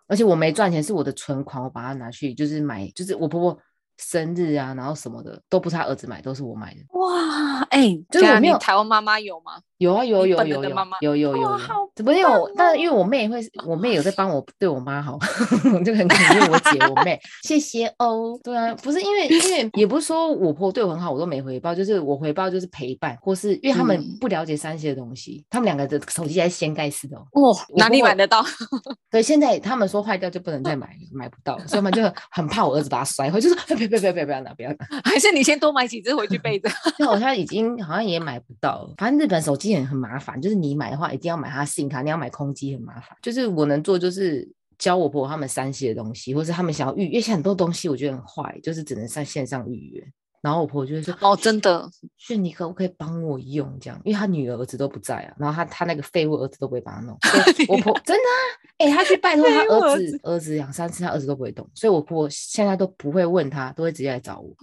[0.07, 3.59] 而且我没赚钱，是我的存款，我把它拿去就是买，就是我婆婆
[3.99, 6.81] 生日啊，然后什么的都不是他儿子买，都是我买的。
[6.99, 9.61] 哇，哎、这样就是我没有台湾妈妈有吗？
[9.85, 10.71] 有啊有你有有有有
[11.01, 15.19] 有有有哇好，只不过我，但是因为我妹会，我妹有在帮我对我妈好，
[15.85, 18.39] 就很感谢我姐我妹， 谢谢哦。
[18.43, 27.25] 对啊，不是因为因为也不是说我婆对我很好，我都没回报，就是我回报就是陪伴，或是因为他们嗯不了解三些的东西，他们两个的手机还是掀盖式的哦。
[27.33, 28.45] 哇、哪里买得到？
[29.11, 34.77] 对现在他们说坏掉就不能再买，买不到，所以他们就很怕我儿子把它摔坏，就说别别别别别不要拿不要拿。
[35.05, 36.71] 还是你先多买几只回去备着？
[36.99, 38.95] 那我现在已经好像也买不到了。
[38.97, 43.17] 反正日本手机很麻烦，就是你买的话一定要买他信卡，你要买空机很麻烦。
[43.23, 44.47] 就是我能做就是
[44.77, 50.13] 教我婆婆他们山西的东西，或是他们想要预约，现在很多东西我觉得很坏，就是只能在线上预约。
[50.45, 51.89] 然后我婆婆就会说哦，真的，
[52.19, 53.99] 炫你可不可以帮我用这样？
[54.05, 57.17] 因为他女儿儿子都不在啊，然后他他那个废物儿子都不会帮他弄。
[57.67, 58.37] 我婆真的啊，
[58.77, 64.55] 哎、他去拜托他儿儿子，儿子两三次他儿子都不会动，所以我婆婆现在都不会问他，都会直接来找我。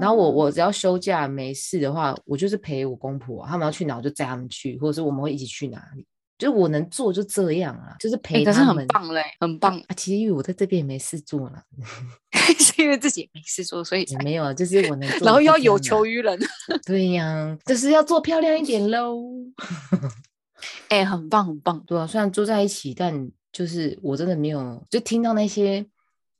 [0.00, 6.04] 然后哦我我只要休假没事的话，我就是陪我公婆啊、他们要去哪我就载他们去，或者是我们会一起去哪里，
[6.40, 8.78] 就我能做就这样啊，就是陪他们。
[8.78, 9.94] 很棒嘞，很棒，啊！
[9.94, 11.62] 其实因为我在这边也没事做了，
[12.58, 15.08] 是因为自己没事做，所以没有啊，就是我能。
[15.20, 16.40] 然后要有求于人，
[16.86, 19.20] 对呀，就是要做漂亮一点喽。
[20.88, 21.78] 哎、很棒，很棒。
[21.86, 25.84] 对啊，虽然住在一起，但就是我真的没有，就听到那些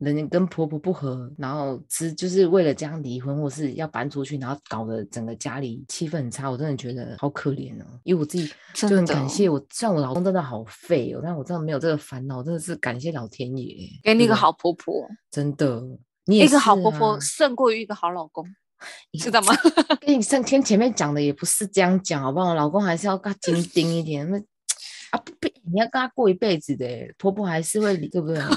[0.01, 7.85] 人跟婆婆不和，然后只就是为了这样离婚，或是要搬出去，然后搞得整个家里气氛很差，我真的觉得好可怜哦。
[8.03, 15.83] 因为我自己 就很感的谢我，虽然我老公真的好废哦，但我真的没有这个烦恼，真的是感谢老天爷，给你一个好婆婆，真的，
[16.25, 18.47] 你也一个好婆婆啊胜过于一个好老公，
[19.13, 19.53] 你知道吗？
[20.01, 22.55] 跟你上天前面讲的也不是这样讲，好不好？
[22.55, 24.39] 老公还是要跟他精盯一点，那
[25.13, 28.41] 啊不不，你要跟他过一辈子的欸，婆婆还是会理，对不对？
[28.41, 28.55] 不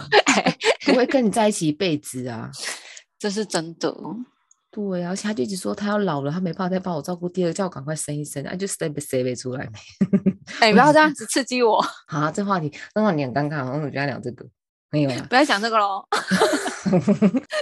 [1.04, 2.50] 会跟你在一起一辈子啊。
[3.20, 3.96] 这是真的。
[4.72, 9.80] 对啊，而且他就一直说他要老了，他没办法再帮我照顾第二个，叫我赶快生一生，啊就 stay 不 stay 不出来没？
[10.60, 14.44] 哎、不要这样子刺激我， 好、啊，这话题这话题很尴尬，我们就要聊这个，
[14.90, 15.28] 没有啦。
[15.30, 16.04] 不要讲这个喽，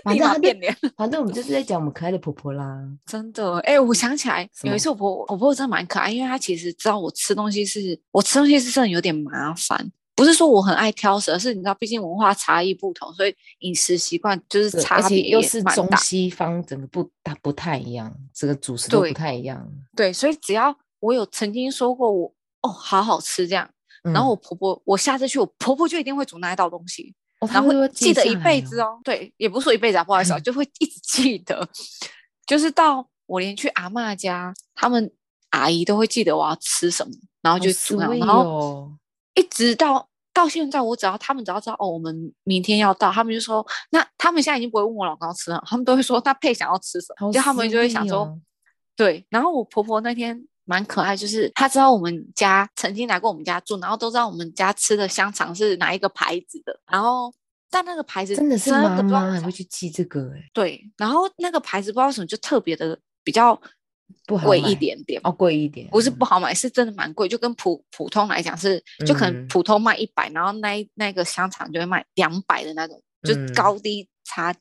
[0.06, 0.74] 反正他变脸。
[0.96, 2.66] 反正我们就是在讲我们可爱的婆婆啦。
[3.06, 9.92] 真的，哎、我想起来有一次我婆我婆婆真的蛮可爱，因为她其实知道我吃东西是我吃东西是真的有点麻烦，
[10.22, 15.90] 不是说我很爱挑食，而是你知道，毕竟文化差异不同，所以饮食习惯就是，差别又是中。
[15.98, 19.68] 西方，整个不大不太一样，这个主食都不太一样。
[19.96, 23.68] 对，所以只要我有曾经说过我哦好好吃这样，
[24.04, 29.00] 然后嗯我婆婆我下次去，我婆婆就一定会煮那一道东西，哦然后记得一辈子哦。
[29.04, 31.68] 对，也不是说一辈子啊，不好意思啊，就会一直记得，
[32.46, 35.12] 就是到我连去阿嬷家，他们
[35.50, 37.12] 阿姨都会记得我要吃什么，
[37.42, 38.92] 然后就煮那然后哦
[39.34, 40.11] 一直到。
[40.34, 48.40] 到现在，我只要他们只要知道哦，我们明天要到，他们就说，那他们现在已经不会问我老公要吃什么，他们都会说那配想要吃什么，就他们就会想说，哦。
[48.96, 57.34] 对，然后我婆婆那天蛮可爱，就是她知道我们家曾经来过我们家住，然后都知道我们家吃的香肠是哪一个牌子的，然后
[57.70, 63.70] 但那个牌子真的是真妈的不知道为什么妈还会去记这个哎、对，然后那个牌子不知道为什么就特别的比较贵
[64.26, 65.20] 不好买一点点。
[65.24, 74.56] 哦，贵一点，不是嗯不好买，是真的蛮贵，就跟普普通来讲是，就可能嗯普通卖一百、然后那那个香肠就会卖两百的那种，就嗯高低差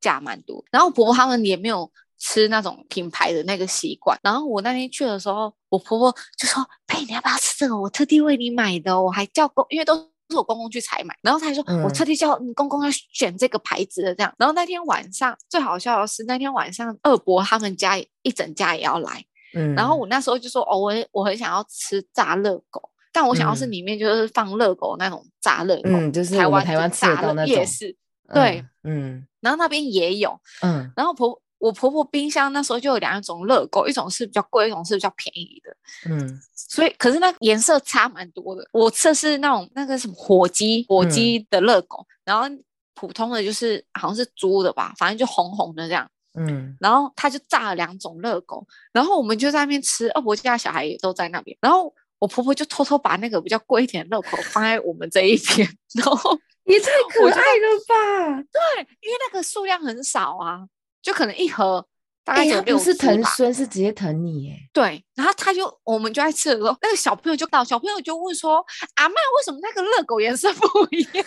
[0.00, 0.64] 价蛮多。
[0.70, 4.18] 然后婆婆他们也没有吃那种品牌的那个习惯。
[4.22, 7.80] 然后我那天去的时候，我婆婆就说：“佩，你要不要吃这个？
[7.80, 11.92] 我特地为你买的哦，我还叫公，因为都。”是我公公去采买，然后他还说：“我嗯。
[11.92, 19.24] 特地叫你公公要选这个牌子的这样。”然后那天晚上最好笑的是，那天晚上二伯他们家一整家也要来，
[19.54, 23.70] 嗯，然后我那时候就说，哦，我我很想要吃炸热狗，但我想要是嗯。
[23.72, 27.96] 里面就是放热狗那种炸热狗，嗯，就是台湾台湾炸的那种夜市，
[28.32, 29.26] 对，嗯。
[29.40, 30.90] 然后那边也有，嗯。
[30.96, 35.76] 然后婆我婆婆冰箱那时候就有两种热狗，一种是比较贵，一种是比较便宜的，
[36.10, 38.68] 嗯所以可是那颜色差蛮多的。
[38.72, 42.46] 我吃的是那种那个什么火鸡火嗯鸡的热狗，然后
[42.94, 46.08] 普通的就是好像是猪的吧，反正就红红的这样。
[46.38, 58.42] 嗯然后他就炸了两种热狗，然后我们就在那边吃，二伯家小孩也都在那边，然后我婆婆就偷偷把那个比较贵一点的热狗放在我们这一边， 然后也太可爱了吧！
[58.52, 60.60] 对，因为那个数量很少啊，
[61.06, 61.86] 就可能一盒
[62.24, 62.92] 大概有六他不是。
[62.96, 64.56] 疼孙，是直接疼你耶。
[64.72, 68.56] 对，然后他就我们就在吃的时候，那个小朋友就到，小朋友就问说
[68.96, 71.24] ：“阿妈，为什么那个热狗颜色不一样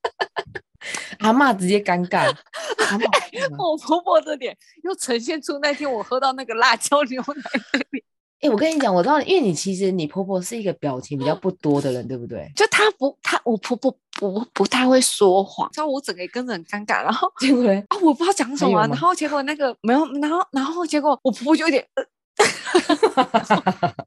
[1.20, 3.56] 阿妈直接尴尬，阿嬷干嘛？
[3.58, 7.42] 我婆婆的脸又呈现出那天我喝到那个辣椒牛奶
[7.72, 8.04] 的脸，
[8.42, 12.50] 哎、我跟你讲，我知道，因为你其实你婆婆是一个表情比较不多的人，对不对？
[12.54, 17.82] 就她不，她我婆婆不不太会说谎，然后我整个也跟着很尴尬，然后结果呢？
[17.88, 21.86] 啊我不知道讲什么然后结果那个没有，然后然后结果我婆婆就有点。
[21.94, 22.04] 呃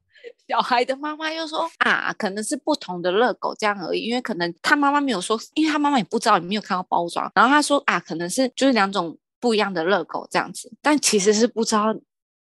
[0.48, 7.28] 小孩的妈妈又说啊，可能是不同的热狗这样而已，因为可能他妈妈没有说，因为他妈妈也不知道，也没有看到包装。
[7.34, 11.92] 然后他说啊，可能是就是两种不一样的热狗这样子，但其实是不知道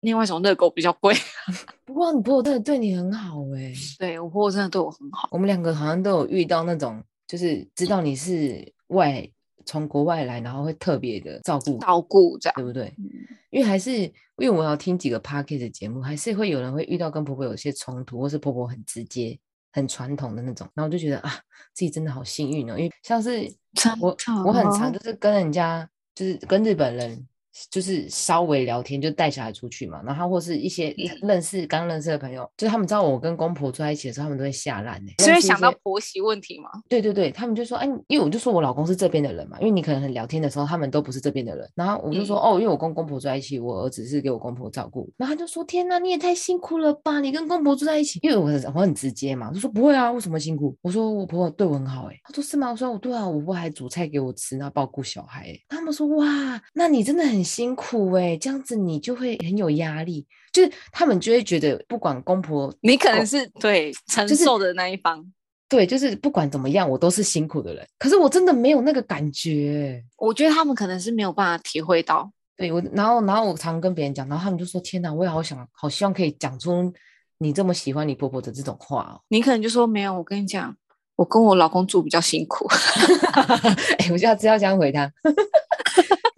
[0.00, 1.14] 另外一种热狗比较贵。
[1.84, 9.28] 不过你婆婆真的对你很好哎、对我婆婆真的对我很好，我们两个好像都有遇到那种，就是知道你是外
[9.66, 12.54] 从国外来，然后会特别的照顾，照顾这样。
[12.56, 12.92] 对不对？
[12.98, 13.10] 嗯
[13.50, 19.36] 因为还是因为我要听几个 p a r k e t 的节目，还是会有人会遇到跟婆婆有些冲突，或是婆婆很直接、
[19.72, 21.32] 很传统的那种，然后我就觉得啊，
[21.74, 27.26] 自己真的好幸运哦，因为像是真我我很常就是跟人家就是跟日本人。
[27.70, 31.28] 就是稍微聊天，就带小孩出去嘛，然后或是一些嗯。
[31.28, 36.70] 认识刚认识的朋友，就是他们知道我跟公婆住在一起的时候，他们都会吓烂呢、是会认识一些想到婆媳问题吗？
[36.88, 42.52] 对对对，他们就说，哎，因为我就说我老公是这边的人嘛，因为你可能很聊天的时候，他们都不是这边的人，然后我就说，嗯。
[42.52, 50.76] 哦，因为我跟公婆住在一起，我儿子是给我公婆照顾，然后他就说，天哪，你也太辛苦了吧，你跟公婆住在一起，因为我很我很直接嘛，就说不会啊，为什么辛苦？
[50.82, 52.70] 我说我婆婆对我很好、欸，他说是吗？
[52.70, 65.24] 我说我对啊，我婆婆还煮菜给我吃，然后照顾小孩、欸，他们说哇，那你真的很辛苦哎、这样子你就会很有压力，就是他们就会觉得不管公婆你可能是对承受的那一方。
[65.68, 67.86] 对，就是不管怎么样，我都是辛苦的人。
[67.96, 70.02] 可是我真的没有那个感觉。
[70.18, 76.92] 我觉得他们可能是没有办法体会到，对我，然后然后我常跟别人讲，然后他们就说：“天哪，我也好想，好希望可以讲出
[77.38, 79.22] 你这么喜欢你婆婆的这种话哦。
[79.28, 80.12] 你可能就说没有。
[80.12, 80.76] 我跟你讲，
[81.14, 82.66] 我跟我老公住比较辛苦。
[83.98, 85.08] 哎，我下次要这样回他。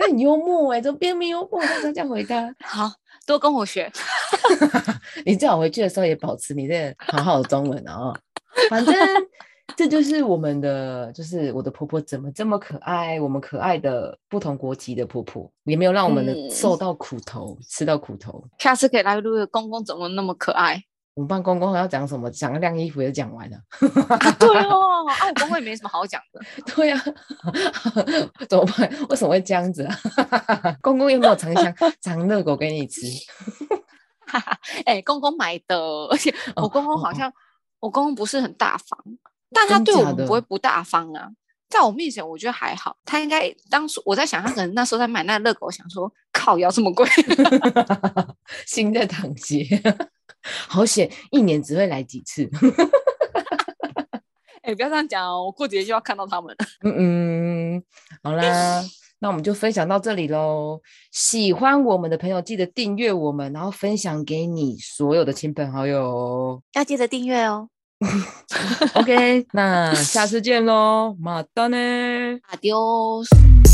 [0.02, 1.62] 那很幽默哎，怎么变没幽默？
[1.62, 2.52] 下次要这样回答。
[2.60, 2.90] 好
[3.24, 3.90] 多跟我学。
[5.24, 8.12] 你最好回去的时候也保持你这个好好的中文哦。
[8.68, 8.94] 反正
[9.76, 18.44] 这就是我们的，就是我的婆婆怎么这么可爱，我们可爱的不同国籍的婆婆，也没有让我们的嗯受到苦头，吃到苦头。
[18.58, 20.82] 下次可以来录个公公怎么那么可爱
[21.14, 22.30] 我们班公公要讲什么？
[22.30, 23.56] 讲晾衣服也讲完了。
[24.08, 24.32] 啊？
[24.38, 26.40] 对哦，啊，我公公也没什么好讲的。
[26.74, 27.04] 对呀、
[28.48, 28.90] 怎么办？
[29.10, 29.96] 为什么会这样子啊？
[30.80, 33.02] 公公有没有藏香藏热狗给你吃？
[34.86, 35.76] 哎、公公买的，
[36.10, 37.30] 而且我哦公公好像、
[37.80, 38.98] 我公公不是很大方，
[39.52, 41.28] 但他对我们不会不大方啊。
[41.68, 42.96] 在我面前，我觉得还好。
[43.04, 47.06] 他应该当初我在想，他可能那时候在买那热狗，想说靠，要这么贵。
[48.66, 49.66] 心在淌血，
[50.68, 52.48] 好险，一年只会来几次。
[54.62, 56.54] 哎、不要这样讲哦，我过几天就要看到他们。
[56.84, 57.82] 嗯嗯，
[58.22, 58.82] 好啦，
[59.18, 60.80] 那我们就分享到这里喽。
[61.10, 66.62] 喜欢我们的朋友，记得订阅我们，然后分享给你所有的亲朋好友哦。
[66.74, 67.68] 要记得订阅哦。
[68.94, 71.76] OK，那下次见喽，马丹呢
[72.50, 73.71] ？Adios。